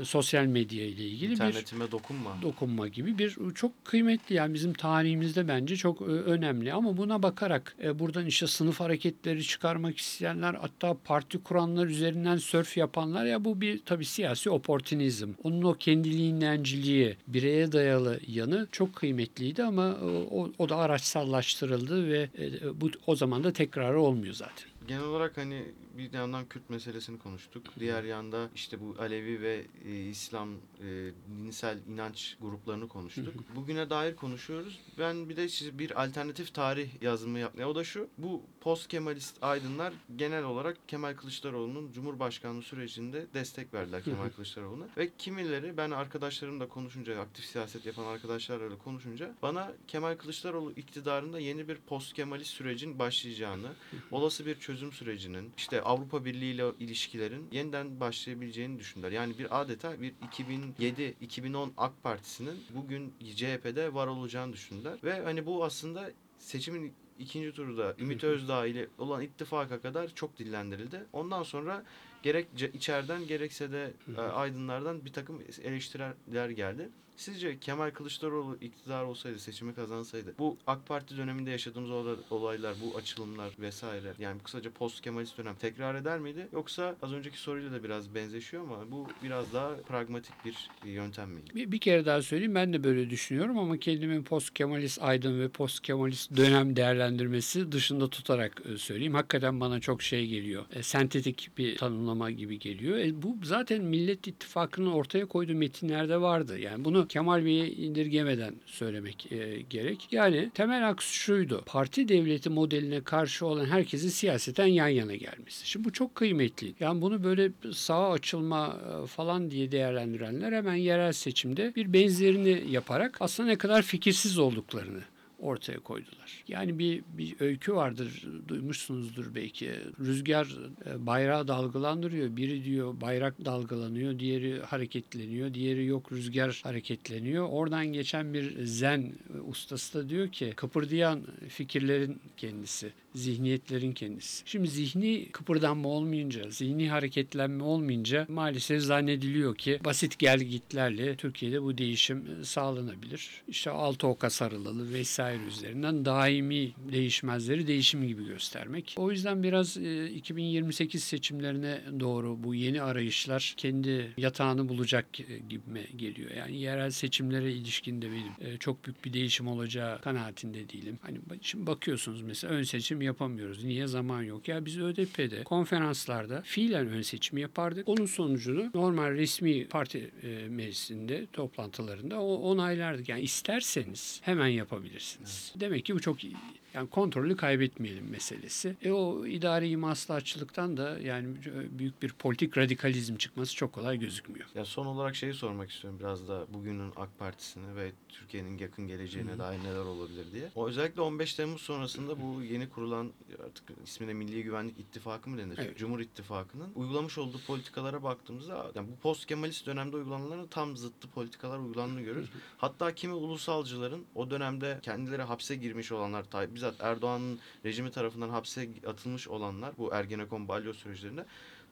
e, 0.00 0.04
sosyal 0.04 0.44
medya 0.44 0.86
ile 0.86 1.04
ilgili 1.08 1.30
bir 1.30 1.34
İnternetime 1.34 1.90
dokunma. 1.90 2.36
dokunma 2.42 2.88
gibi 2.88 3.18
bir 3.18 3.36
çok 3.54 3.84
kıymetli 3.84 4.34
yani 4.34 4.54
bizim 4.54 4.72
tarihimizde 4.72 5.48
bence 5.48 5.76
çok 5.76 6.00
e, 6.00 6.04
önemli 6.04 6.72
ama 6.72 6.96
buna 6.96 7.22
bakarak 7.22 7.76
e, 7.82 7.98
buradan 7.98 8.26
işte 8.26 8.46
sınıf 8.46 8.80
hareketleri 8.80 9.44
çıkarmak 9.44 9.98
isteyenler 9.98 10.54
hatta 10.54 10.96
parti 11.04 11.42
kuranlar 11.42 11.86
üzerinden 11.86 12.36
sörf 12.36 12.76
yapanlar 12.76 13.24
ya 13.24 13.44
bu 13.44 13.60
bir 13.60 13.82
tabii 13.84 14.04
siyasi 14.04 14.50
oportunizm. 14.50 15.32
Onun 15.42 15.62
o 15.62 15.74
kendiliğindenciliği, 15.74 17.16
bireye 17.28 17.72
dayalı 17.72 18.20
yanı 18.28 18.68
çok 18.72 18.94
kıymetliydi 18.94 19.64
ama 19.64 19.88
e, 19.88 20.04
o, 20.30 20.52
o 20.58 20.68
da 20.68 20.76
araçsallaştırıldı 20.76 22.08
ve 22.08 22.28
e, 22.38 22.80
bu 22.80 22.90
o 23.06 23.16
zaman 23.16 23.44
da 23.44 23.52
tekrarı 23.52 24.00
olmuyor 24.00 24.34
zaten. 24.34 24.53
Genel 24.86 25.02
olarak 25.02 25.36
hani 25.36 25.74
bir 25.98 26.12
yandan 26.12 26.48
Kürt 26.48 26.70
meselesini 26.70 27.18
konuştuk. 27.18 27.64
Diğer 27.80 28.04
yanda 28.04 28.50
işte 28.54 28.80
bu 28.80 28.96
Alevi 28.98 29.40
ve 29.40 29.66
e, 29.84 29.94
İslam 29.94 30.48
e, 30.54 31.12
dinsel 31.38 31.78
inanç 31.88 32.36
gruplarını 32.40 32.88
konuştuk. 32.88 33.34
Bugüne 33.56 33.90
dair 33.90 34.16
konuşuyoruz. 34.16 34.80
Ben 34.98 35.28
bir 35.28 35.36
de 35.36 35.48
size 35.48 35.78
bir 35.78 36.04
alternatif 36.04 36.54
tarih 36.54 37.02
yazımı 37.02 37.38
yapmaya. 37.38 37.66
O 37.66 37.74
da 37.74 37.84
şu. 37.84 38.08
Bu 38.18 38.42
post 38.60 38.88
Kemalist 38.88 39.42
aydınlar 39.42 39.92
genel 40.16 40.44
olarak 40.44 40.88
Kemal 40.88 41.14
Kılıçdaroğlu'nun 41.14 41.92
Cumhurbaşkanlığı 41.92 42.62
sürecinde 42.62 43.26
destek 43.34 43.74
verdiler 43.74 44.04
Kemal 44.04 44.30
Kılıçdaroğlu'na. 44.30 44.86
Ve 44.96 45.10
kimileri 45.18 45.76
ben 45.76 45.90
arkadaşlarımla 45.90 46.68
konuşunca, 46.68 47.20
aktif 47.20 47.44
siyaset 47.44 47.86
yapan 47.86 48.04
arkadaşlarla 48.04 48.78
konuşunca 48.78 49.34
bana 49.42 49.72
Kemal 49.88 50.16
Kılıçdaroğlu 50.16 50.72
iktidarında 50.72 51.40
yeni 51.40 51.68
bir 51.68 51.76
post 51.76 52.12
Kemalist 52.12 52.50
sürecin 52.50 52.98
başlayacağını, 52.98 53.68
olası 54.10 54.46
bir 54.46 54.54
çözüm 54.54 54.92
sürecinin, 54.92 55.52
işte 55.56 55.82
Avrupa 55.84 56.24
Birliği 56.24 56.54
ile 56.54 56.64
ilişkilerin 56.80 57.48
yeniden 57.52 58.00
başlayabileceğini 58.00 58.78
düşündüler. 58.78 59.12
Yani 59.12 59.38
bir 59.38 59.60
adeta 59.60 60.00
bir 60.00 60.14
2007-2010 60.32 61.70
AK 61.76 62.02
Partisi'nin 62.02 62.60
bugün 62.74 63.14
CHP'de 63.36 63.94
var 63.94 64.06
olacağını 64.06 64.52
düşündüler. 64.52 64.98
Ve 65.04 65.20
hani 65.20 65.46
bu 65.46 65.64
aslında 65.64 66.10
seçimin 66.38 66.92
ikinci 67.18 67.52
turda 67.52 67.94
Ümit 67.98 68.24
Özdağ 68.24 68.66
ile 68.66 68.88
olan 68.98 69.22
ittifaka 69.22 69.80
kadar 69.80 70.14
çok 70.14 70.38
dillendirildi. 70.38 71.04
Ondan 71.12 71.42
sonra 71.42 71.84
gerek 72.22 72.46
içeriden 72.74 73.26
gerekse 73.26 73.72
de 73.72 73.92
e, 74.16 74.20
aydınlardan 74.20 75.04
bir 75.04 75.12
takım 75.12 75.42
eleştiriler 75.62 76.50
geldi. 76.50 76.88
Sizce 77.16 77.58
Kemal 77.58 77.90
Kılıçdaroğlu 77.90 78.56
iktidar 78.60 79.04
olsaydı, 79.04 79.38
seçimi 79.38 79.74
kazansaydı 79.74 80.34
bu 80.38 80.56
AK 80.66 80.86
Parti 80.86 81.16
döneminde 81.16 81.50
yaşadığımız 81.50 81.90
ola- 81.90 82.16
olaylar, 82.30 82.74
bu 82.84 82.96
açılımlar 82.96 83.50
vesaire 83.58 84.12
yani 84.18 84.40
kısaca 84.44 84.70
post 84.70 85.00
Kemalist 85.00 85.38
dönem 85.38 85.54
tekrar 85.54 85.94
eder 85.94 86.18
miydi? 86.18 86.48
Yoksa 86.52 86.96
az 87.02 87.12
önceki 87.12 87.38
soruyla 87.38 87.72
da 87.72 87.84
biraz 87.84 88.14
benzeşiyor 88.14 88.62
ama 88.62 88.90
bu 88.90 89.06
biraz 89.22 89.52
daha 89.52 89.76
pragmatik 89.76 90.34
bir 90.44 90.56
yöntem 90.90 91.30
miydi? 91.30 91.50
Bir, 91.54 91.72
bir 91.72 91.78
kere 91.78 92.06
daha 92.06 92.22
söyleyeyim 92.22 92.54
ben 92.54 92.72
de 92.72 92.84
böyle 92.84 93.10
düşünüyorum 93.10 93.58
ama 93.58 93.76
kendimin 93.78 94.22
post 94.22 94.54
Kemalist 94.54 95.02
aydın 95.02 95.40
ve 95.40 95.48
post 95.48 95.80
Kemalist 95.82 96.36
dönem 96.36 96.76
değerlendirmesi 96.76 97.72
dışında 97.72 98.10
tutarak 98.10 98.62
e, 98.74 98.78
söyleyeyim. 98.78 99.14
Hakikaten 99.14 99.60
bana 99.60 99.80
çok 99.80 100.02
şey 100.02 100.26
geliyor. 100.26 100.64
E, 100.72 100.82
sentetik 100.82 101.50
bir 101.58 101.76
tanımlama 101.76 102.30
gibi 102.30 102.58
geliyor. 102.58 102.98
E, 102.98 103.22
bu 103.22 103.36
zaten 103.42 103.82
Millet 103.82 104.26
İttifakı'nın 104.26 104.92
ortaya 104.92 105.26
koyduğu 105.26 105.54
metinlerde 105.54 106.20
vardı. 106.20 106.58
Yani 106.58 106.84
bunu 106.84 107.03
Kemal 107.08 107.44
Bey'e 107.44 107.70
indirgemeden 107.70 108.54
söylemek 108.66 109.32
e, 109.32 109.60
gerek. 109.70 110.08
Yani 110.12 110.50
temel 110.54 110.88
aks 110.88 111.06
şuydu. 111.10 111.62
Parti 111.66 112.08
devleti 112.08 112.50
modeline 112.50 113.00
karşı 113.00 113.46
olan 113.46 113.66
herkesin 113.66 114.08
siyaseten 114.08 114.66
yan 114.66 114.88
yana 114.88 115.14
gelmesi. 115.14 115.68
Şimdi 115.68 115.84
bu 115.84 115.92
çok 115.92 116.14
kıymetli. 116.14 116.74
Yani 116.80 117.02
bunu 117.02 117.24
böyle 117.24 117.50
sağa 117.72 118.10
açılma 118.10 118.76
e, 119.02 119.06
falan 119.06 119.50
diye 119.50 119.72
değerlendirenler 119.72 120.52
hemen 120.52 120.74
yerel 120.74 121.12
seçimde 121.12 121.74
bir 121.76 121.92
benzerini 121.92 122.64
yaparak 122.70 123.16
aslında 123.20 123.48
ne 123.48 123.56
kadar 123.56 123.82
fikirsiz 123.82 124.38
olduklarını 124.38 125.00
ortaya 125.38 125.78
koydular. 125.78 126.44
Yani 126.48 126.78
bir, 126.78 127.02
bir 127.18 127.40
öykü 127.40 127.74
vardır, 127.74 128.28
duymuşsunuzdur 128.48 129.34
belki. 129.34 129.70
Rüzgar 130.00 130.56
e, 130.86 131.06
bayrağı 131.06 131.48
dalgalandırıyor. 131.48 132.36
Biri 132.36 132.64
diyor 132.64 133.00
bayrak 133.00 133.44
dalgalanıyor, 133.44 134.18
diğeri 134.18 134.60
hareketleniyor, 134.60 135.54
diğeri 135.54 135.86
yok 135.86 136.12
rüzgar 136.12 136.60
hareketleniyor. 136.64 137.48
Oradan 137.50 137.86
geçen 137.86 138.34
bir 138.34 138.64
zen 138.64 139.12
ustası 139.46 139.98
da 139.98 140.08
diyor 140.08 140.28
ki 140.28 140.52
kıpırdayan 140.56 141.22
fikirlerin 141.48 142.20
kendisi, 142.36 142.92
zihniyetlerin 143.14 143.92
kendisi. 143.92 144.42
Şimdi 144.46 144.68
zihni 144.68 145.28
kıpırdanma 145.32 145.88
olmayınca, 145.88 146.50
zihni 146.50 146.90
hareketlenme 146.90 147.62
olmayınca 147.62 148.26
maalesef 148.28 148.82
zannediliyor 148.82 149.56
ki 149.56 149.80
basit 149.84 150.18
gelgitlerle 150.18 151.16
Türkiye'de 151.16 151.62
bu 151.62 151.78
değişim 151.78 152.24
e, 152.40 152.44
sağlanabilir. 152.44 153.30
İşte 153.48 153.70
altı 153.70 154.06
oka 154.06 154.30
sarılalı 154.30 154.92
vesaire 154.92 155.42
üzerinden 155.42 156.04
daimi 156.04 156.72
değişmezleri 156.92 157.66
değişim 157.66 158.06
gibi 158.06 158.26
göstermek. 158.26 158.94
O 158.98 159.10
yüzden 159.10 159.42
biraz 159.42 159.76
e, 159.76 160.10
2028 160.10 161.04
seçimlerine 161.04 161.80
doğru 162.00 162.44
bu 162.44 162.54
yeni 162.54 162.82
arayışlar 162.82 163.54
kendi 163.56 164.14
yatağını 164.16 164.68
bulacak 164.68 165.20
e, 165.20 165.38
gibime 165.48 165.82
geliyor. 165.96 166.30
Yani 166.30 166.56
yerel 166.56 166.90
seçimlere 166.90 167.52
ilişkin 167.52 168.02
de 168.02 168.10
benim 168.10 168.54
e, 168.54 168.58
çok 168.58 168.84
büyük 168.84 169.04
bir 169.04 169.12
değişim 169.12 169.48
olacağı 169.48 170.00
kanaatinde 170.00 170.68
değilim. 170.68 170.98
Hani 171.02 171.18
şimdi 171.42 171.66
bakıyorsunuz 171.66 172.22
mesela 172.22 172.54
ön 172.54 172.62
seçim 172.62 173.03
yapamıyoruz. 173.04 173.64
Niye? 173.64 173.86
Zaman 173.86 174.22
yok. 174.22 174.48
Ya 174.48 174.64
biz 174.64 174.78
ÖDP'de 174.78 175.42
konferanslarda 175.44 176.42
fiilen 176.44 176.86
ön 176.86 177.02
seçim 177.02 177.38
yapardık. 177.38 177.88
Onun 177.88 178.06
sonucunu 178.06 178.70
normal 178.74 179.10
resmi 179.10 179.68
parti 179.68 180.10
e, 180.22 180.48
meclisinde 180.48 181.26
toplantılarında 181.32 182.20
o 182.20 182.34
onaylardık. 182.34 183.08
Yani 183.08 183.20
isterseniz 183.20 184.20
hemen 184.24 184.48
yapabilirsiniz. 184.48 185.54
Demek 185.60 185.84
ki 185.84 185.94
bu 185.94 186.00
çok 186.00 186.24
iyi. 186.24 186.36
Yani 186.74 186.88
kontrolü 186.90 187.36
kaybetmeyelim 187.36 188.10
meselesi. 188.10 188.76
E 188.82 188.92
o 188.92 189.26
idari 189.26 189.76
maslahatçılıktan 189.76 190.76
da 190.76 190.98
yani 190.98 191.36
büyük 191.78 192.02
bir 192.02 192.12
politik 192.12 192.58
radikalizm 192.58 193.16
çıkması 193.16 193.54
çok 193.54 193.72
kolay 193.72 193.98
gözükmüyor. 193.98 194.46
Ya 194.54 194.64
son 194.64 194.86
olarak 194.86 195.16
şeyi 195.16 195.34
sormak 195.34 195.70
istiyorum 195.70 195.98
biraz 196.00 196.28
da 196.28 196.46
bugünün 196.54 196.92
AK 196.96 197.18
Partisi'ni 197.18 197.76
ve 197.76 197.92
Türkiye'nin 198.08 198.58
yakın 198.58 198.88
geleceğine 198.88 199.38
dair 199.38 199.58
neler 199.58 199.78
olabilir 199.84 200.26
diye. 200.32 200.50
O 200.54 200.68
özellikle 200.68 201.00
15 201.02 201.34
Temmuz 201.34 201.62
sonrasında 201.62 202.22
bu 202.22 202.42
yeni 202.42 202.68
kurulan 202.68 203.12
artık 203.46 203.64
ismine 203.84 204.12
Milli 204.14 204.42
Güvenlik 204.42 204.78
İttifakı 204.80 205.30
mı 205.30 205.38
denir? 205.38 205.58
Evet. 205.58 205.78
Cumhur 205.78 206.00
İttifakı'nın 206.00 206.72
uygulamış 206.74 207.18
olduğu 207.18 207.40
politikalara 207.46 208.02
baktığımızda 208.02 208.70
yani 208.74 208.88
bu 208.92 208.96
post 208.96 209.26
Kemalist 209.26 209.66
dönemde 209.66 209.96
uygulananların 209.96 210.46
tam 210.46 210.76
zıttı 210.76 211.08
politikalar 211.08 211.58
uygulandığını 211.58 212.00
görüyoruz. 212.00 212.30
Hatta 212.58 212.94
kimi 212.94 213.12
ulusalcıların 213.14 214.04
o 214.14 214.30
dönemde 214.30 214.78
kendileri 214.82 215.22
hapse 215.22 215.54
girmiş 215.56 215.92
olanlar, 215.92 216.24
Tayyip- 216.24 216.54
bizzat 216.64 216.80
Erdoğan'ın 216.80 217.38
rejimi 217.64 217.90
tarafından 217.90 218.28
hapse 218.28 218.68
atılmış 218.86 219.28
olanlar 219.28 219.72
bu 219.78 219.94
Ergenekon 219.94 220.48
balyo 220.48 220.72
süreçlerinde 220.72 221.26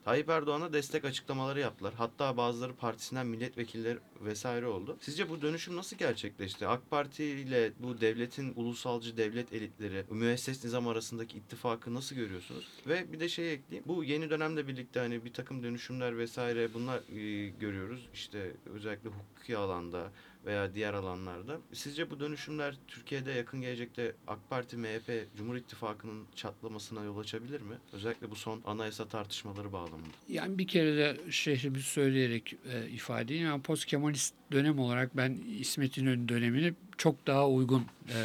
Tayyip 0.04 0.28
Erdoğan'a 0.28 0.72
destek 0.72 1.04
açıklamaları 1.04 1.60
yaptılar. 1.60 1.94
Hatta 1.96 2.36
bazıları 2.36 2.74
partisinden 2.74 3.26
milletvekilleri 3.26 3.98
vesaire 4.20 4.66
oldu. 4.66 4.96
Sizce 5.00 5.28
bu 5.28 5.42
dönüşüm 5.42 5.76
nasıl 5.76 5.96
gerçekleşti? 5.96 6.66
AK 6.66 6.90
Parti 6.90 7.24
ile 7.24 7.72
bu 7.78 8.00
devletin 8.00 8.52
ulusalcı 8.56 9.16
devlet 9.16 9.52
elitleri, 9.52 10.04
müesses 10.10 10.64
nizam 10.64 10.88
arasındaki 10.88 11.38
ittifakı 11.38 11.94
nasıl 11.94 12.16
görüyorsunuz? 12.16 12.68
Ve 12.86 13.12
bir 13.12 13.20
de 13.20 13.28
şey 13.28 13.52
ekleyeyim. 13.52 13.84
Bu 13.88 14.04
yeni 14.04 14.30
dönemle 14.30 14.68
birlikte 14.68 15.00
hani 15.00 15.24
bir 15.24 15.32
takım 15.32 15.62
dönüşümler 15.62 16.18
vesaire 16.18 16.74
bunlar 16.74 16.98
e, 16.98 17.48
görüyoruz. 17.48 18.08
İşte 18.14 18.52
özellikle 18.74 19.10
hukuki 19.10 19.56
alanda 19.56 20.10
veya 20.46 20.74
diğer 20.74 20.94
alanlarda. 20.94 21.60
Sizce 21.72 22.10
bu 22.10 22.20
dönüşümler 22.20 22.74
Türkiye'de 22.88 23.32
yakın 23.32 23.60
gelecekte 23.60 24.12
AK 24.26 24.50
Parti, 24.50 24.76
MHP, 24.76 25.36
Cumhur 25.36 25.56
İttifakı'nın 25.56 26.26
çatlamasına 26.36 27.04
yol 27.04 27.18
açabilir 27.18 27.60
mi? 27.60 27.74
Özellikle 27.92 28.30
bu 28.30 28.36
son 28.36 28.60
anayasa 28.64 29.08
tartışmaları 29.08 29.72
bağlamında. 29.72 30.08
Yani 30.28 30.58
bir 30.58 30.66
kere 30.66 30.96
de 30.96 31.16
şehrimizi 31.30 31.84
söyleyerek 31.84 32.56
e, 32.72 32.88
ifade 32.90 33.22
edeyim. 33.22 33.44
Yani 33.44 33.62
post 33.62 33.86
Kemalist 33.86 34.34
dönem 34.52 34.78
olarak 34.78 35.16
ben 35.16 35.38
İsmet 35.58 35.98
İnönü 35.98 36.28
dönemini 36.28 36.74
çok 37.02 37.26
daha 37.26 37.48
uygun 37.48 37.82
e, 38.08 38.18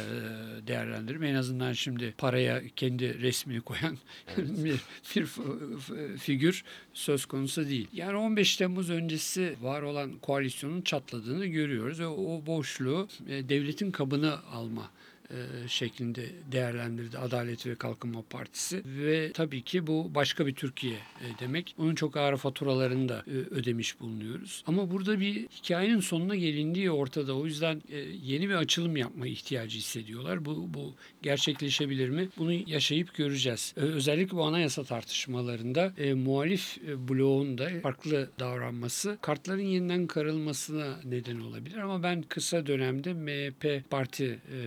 değerlendiririm. 0.66 1.22
En 1.22 1.34
azından 1.34 1.72
şimdi 1.72 2.14
paraya 2.18 2.62
kendi 2.76 3.20
resmini 3.22 3.60
koyan 3.60 3.98
bir, 4.36 4.80
bir 5.16 5.26
f- 5.26 6.16
figür 6.18 6.64
söz 6.94 7.26
konusu 7.26 7.68
değil. 7.68 7.88
Yani 7.92 8.16
15 8.16 8.56
Temmuz 8.56 8.90
öncesi 8.90 9.56
var 9.62 9.82
olan 9.82 10.12
koalisyonun 10.22 10.82
çatladığını 10.82 11.46
görüyoruz 11.46 12.00
ve 12.00 12.06
o 12.06 12.46
boşluğu 12.46 13.08
e, 13.28 13.48
devletin 13.48 13.90
kabını 13.90 14.38
alma 14.52 14.90
e, 15.30 15.68
şeklinde 15.68 16.26
değerlendirdi 16.52 17.18
Adalet 17.18 17.66
ve 17.66 17.74
Kalkınma 17.74 18.22
Partisi 18.30 18.82
ve 18.84 19.32
tabii 19.32 19.62
ki 19.62 19.86
bu 19.86 20.14
başka 20.14 20.46
bir 20.46 20.54
Türkiye 20.54 20.94
e, 20.94 21.26
demek. 21.40 21.74
Onun 21.78 21.94
çok 21.94 22.16
ağır 22.16 22.36
faturalarını 22.36 23.08
da 23.08 23.24
e, 23.26 23.30
ödemiş 23.30 24.00
bulunuyoruz. 24.00 24.64
Ama 24.66 24.90
burada 24.90 25.20
bir 25.20 25.48
hikayenin 25.48 26.00
sonuna 26.00 26.36
gelindiği 26.36 26.90
ortada. 26.90 27.36
O 27.36 27.46
yüzden 27.46 27.82
e, 27.90 27.98
yeni 28.24 28.48
bir 28.48 28.54
açılım 28.54 28.96
yapma 28.96 29.26
ihtiyacı 29.26 29.78
hissediyorlar. 29.78 30.44
Bu, 30.44 30.74
bu 30.74 30.94
gerçekleşebilir 31.22 32.08
mi? 32.08 32.28
Bunu 32.38 32.52
yaşayıp 32.52 33.14
göreceğiz. 33.14 33.74
Özellikle 33.76 34.36
bu 34.36 34.44
anayasa 34.44 34.84
tartışmalarında 34.84 35.92
muhalif 36.14 36.76
bloğun 36.82 37.58
da 37.58 37.70
farklı 37.82 38.30
davranması 38.40 39.18
kartların 39.20 39.62
yeniden 39.62 40.06
karılmasına 40.06 41.00
neden 41.04 41.40
olabilir. 41.40 41.76
Ama 41.76 42.02
ben 42.02 42.22
kısa 42.22 42.66
dönemde 42.66 43.14
MHP 43.14 43.90
parti 43.90 44.24
e, 44.24 44.58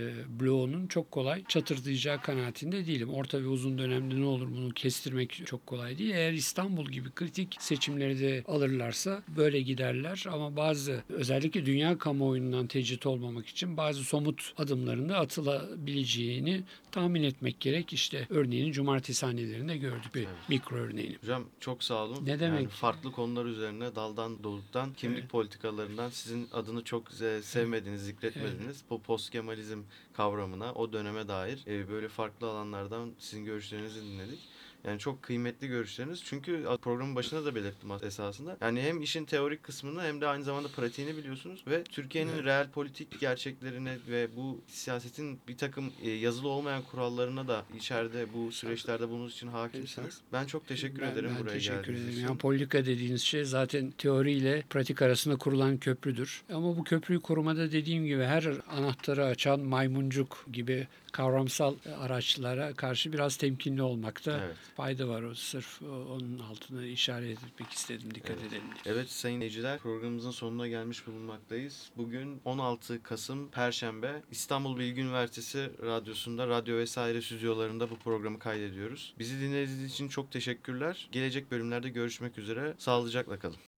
bloğunun 0.52 0.88
çok 0.88 1.12
kolay 1.12 1.44
çatırdayacağı 1.48 2.22
kanaatinde 2.22 2.88
değilim. 2.88 3.10
Orta 3.10 3.42
ve 3.42 3.48
uzun 3.48 3.78
dönemde 3.78 4.20
ne 4.22 4.26
olur 4.26 4.48
bunu 4.52 4.70
kestirmek 4.74 5.42
çok 5.46 5.68
kolay 5.68 5.98
değil. 5.98 6.12
Eğer 6.12 6.34
İstanbul 6.34 6.86
gibi 6.86 7.12
kritik 7.12 7.56
seçimleri 7.60 8.20
de 8.20 8.44
alırlarsa 8.48 9.24
böyle 9.38 9.62
giderler. 9.62 10.26
Ama 10.32 10.56
bazı 10.56 11.04
özellikle 11.10 11.66
dünya 11.66 11.98
kamuoyundan 11.98 12.68
tecrit 12.68 13.06
olmamak 13.06 13.48
için 13.48 13.78
bazı 13.78 14.04
somut 14.04 14.54
adımlarında 14.58 15.18
atılabileceğini 15.18 16.64
tahmin 16.92 17.24
etmek 17.24 17.60
gerek. 17.60 17.94
İşte 17.94 18.28
örneğini 18.30 18.74
cumartesi 18.74 19.26
hanelerinde 19.26 19.78
gördük 19.78 20.16
bir 20.16 20.28
mikro 20.50 20.76
örneğini. 20.76 21.18
Hocam 21.22 21.44
çok 21.60 21.84
sağ 21.84 22.04
olun. 22.04 22.26
Ne 22.26 22.40
demek? 22.40 22.60
Yani 22.60 22.70
farklı 22.70 23.12
konular 23.12 23.46
üzerine 23.46 23.96
daldan 23.96 24.44
doluktan 24.44 24.94
kimlik 24.94 25.20
Evet. 25.20 25.30
politikalarından 25.30 26.10
sizin 26.10 26.48
adını 26.54 26.84
çok 26.84 27.12
sevmediğiniz, 27.42 28.02
zikretmediğiniz 28.02 28.84
bu 28.90 29.02
post 29.02 29.30
Kemalizm 29.30 29.80
kavramına, 30.14 30.74
o 30.74 30.94
döneme 30.94 31.28
dair 31.28 31.64
e, 31.68 31.90
böyle 31.90 32.10
farklı 32.10 32.48
alanlardan 32.50 33.16
sizin 33.20 33.46
görüşlerinizi 33.46 34.04
dinledik. 34.04 34.50
Yani 34.88 35.00
çok 35.00 35.24
kıymetli 35.24 35.68
görüşleriniz. 35.68 36.24
Çünkü 36.24 36.66
programın 36.82 37.16
başında 37.16 37.46
da 37.46 37.56
belirttim 37.56 37.90
esasında. 38.04 38.58
Yani 38.62 38.82
hem 38.82 39.02
işin 39.02 39.26
teorik 39.26 39.64
kısmını 39.64 40.02
hem 40.04 40.22
de 40.22 40.28
aynı 40.28 40.44
zamanda 40.44 40.68
pratiğini 40.68 41.18
biliyorsunuz 41.18 41.64
ve 41.68 41.84
Türkiye'nin 41.84 42.34
Evet. 42.34 42.44
reel 42.46 42.70
politik 42.70 43.20
gerçeklerine 43.20 43.98
ve 44.10 44.28
bu 44.36 44.62
siyasetin 44.68 45.40
bir 45.48 45.58
takım 45.58 45.92
e, 46.04 46.10
yazılı 46.10 46.48
olmayan 46.48 46.82
kurallarına 46.84 47.48
da 47.48 47.66
içeride 47.78 48.26
bu 48.34 48.52
süreçlerde 48.52 49.10
bunun 49.10 49.28
için 49.30 49.48
hakimsiniz. 49.48 50.22
Ben 50.34 50.46
çok 50.46 50.68
teşekkür 50.68 51.02
Ben- 51.02 51.12
ederim 51.12 51.32
ben 51.36 51.42
buraya 51.44 51.54
teşekkür 51.54 51.78
geldiğiniz 51.78 52.00
ederim. 52.02 52.14
için. 52.18 52.28
Yani 52.28 52.38
politika 52.38 52.86
dediğiniz 52.86 53.22
şey 53.22 53.46
zaten 53.46 53.92
teoriyle 53.92 54.64
pratik 54.70 55.02
arasında 55.02 55.36
kurulan 55.36 55.78
köprüdür. 55.78 56.44
Ama 56.54 56.78
bu 56.78 56.84
köprüyü 56.84 57.20
korumada 57.20 57.72
dediğim 57.72 58.06
gibi 58.06 58.24
her 58.24 58.48
anahtarı 58.70 59.26
açan 59.26 59.60
maymuncuk 59.60 60.46
gibi 60.54 60.88
kavramsal 61.12 61.76
araçlara 62.00 62.74
karşı 62.74 63.14
biraz 63.14 63.36
temkinli 63.38 63.82
olmakta 63.82 64.42
Evet. 64.46 64.56
fayda 64.76 65.08
var. 65.08 65.24
O 65.24 65.36
sırf 65.36 65.82
onun 65.82 66.40
altını 66.40 66.86
işaret 66.86 67.44
etmek 67.44 67.72
istedim. 67.72 68.16
Dikkat 68.16 68.38
Evet. 68.42 68.44
edelim 68.48 68.64
diye. 68.84 68.96
Evet 68.96 69.10
sayın 69.10 69.36
dinleyiciler 69.36 69.80
programımızın 69.80 70.32
sonuna 70.32 70.68
gelmiş 70.68 71.08
bulunmaktayız. 71.08 71.90
Bugün 71.98 72.42
16 72.46 73.04
Kasım 73.04 73.52
Perşembe 73.52 74.22
İstanbul 74.32 74.80
Bilgi 74.80 75.02
Üniversitesi 75.02 75.72
Radyosu'nda 75.82 76.48
radyo 76.48 76.78
vesaire 76.78 77.22
stüdyolarında 77.22 77.90
bu 77.90 77.96
programı 77.96 78.40
kaydediyoruz. 78.40 79.14
Bizi 79.20 79.40
dinlediğiniz 79.42 79.94
için 79.94 80.08
çok 80.08 80.32
teşekkürler. 80.32 81.10
Gelecek 81.12 81.52
bölümlerde 81.52 81.90
görüşmek 81.90 82.38
üzere. 82.38 82.74
Sağlıcakla 82.78 83.40
kalın. 83.40 83.71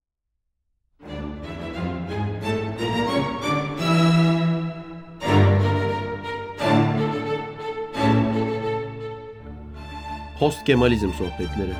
Post 10.40 10.64
Kemalizm 10.64 11.10
sohbetleri. 11.10 11.74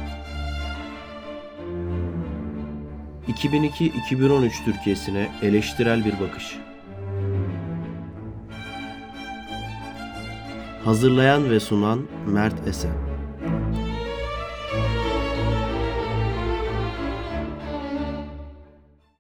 2002-2013 3.28 4.66
Türkiye'sine 4.66 5.28
eleştirel 5.42 6.06
bir 6.06 6.20
bakış. 6.20 6.58
Hazırlayan 10.86 11.50
ve 11.50 11.60
sunan 11.60 12.08
Mert 12.28 12.68
Esen. 12.68 13.13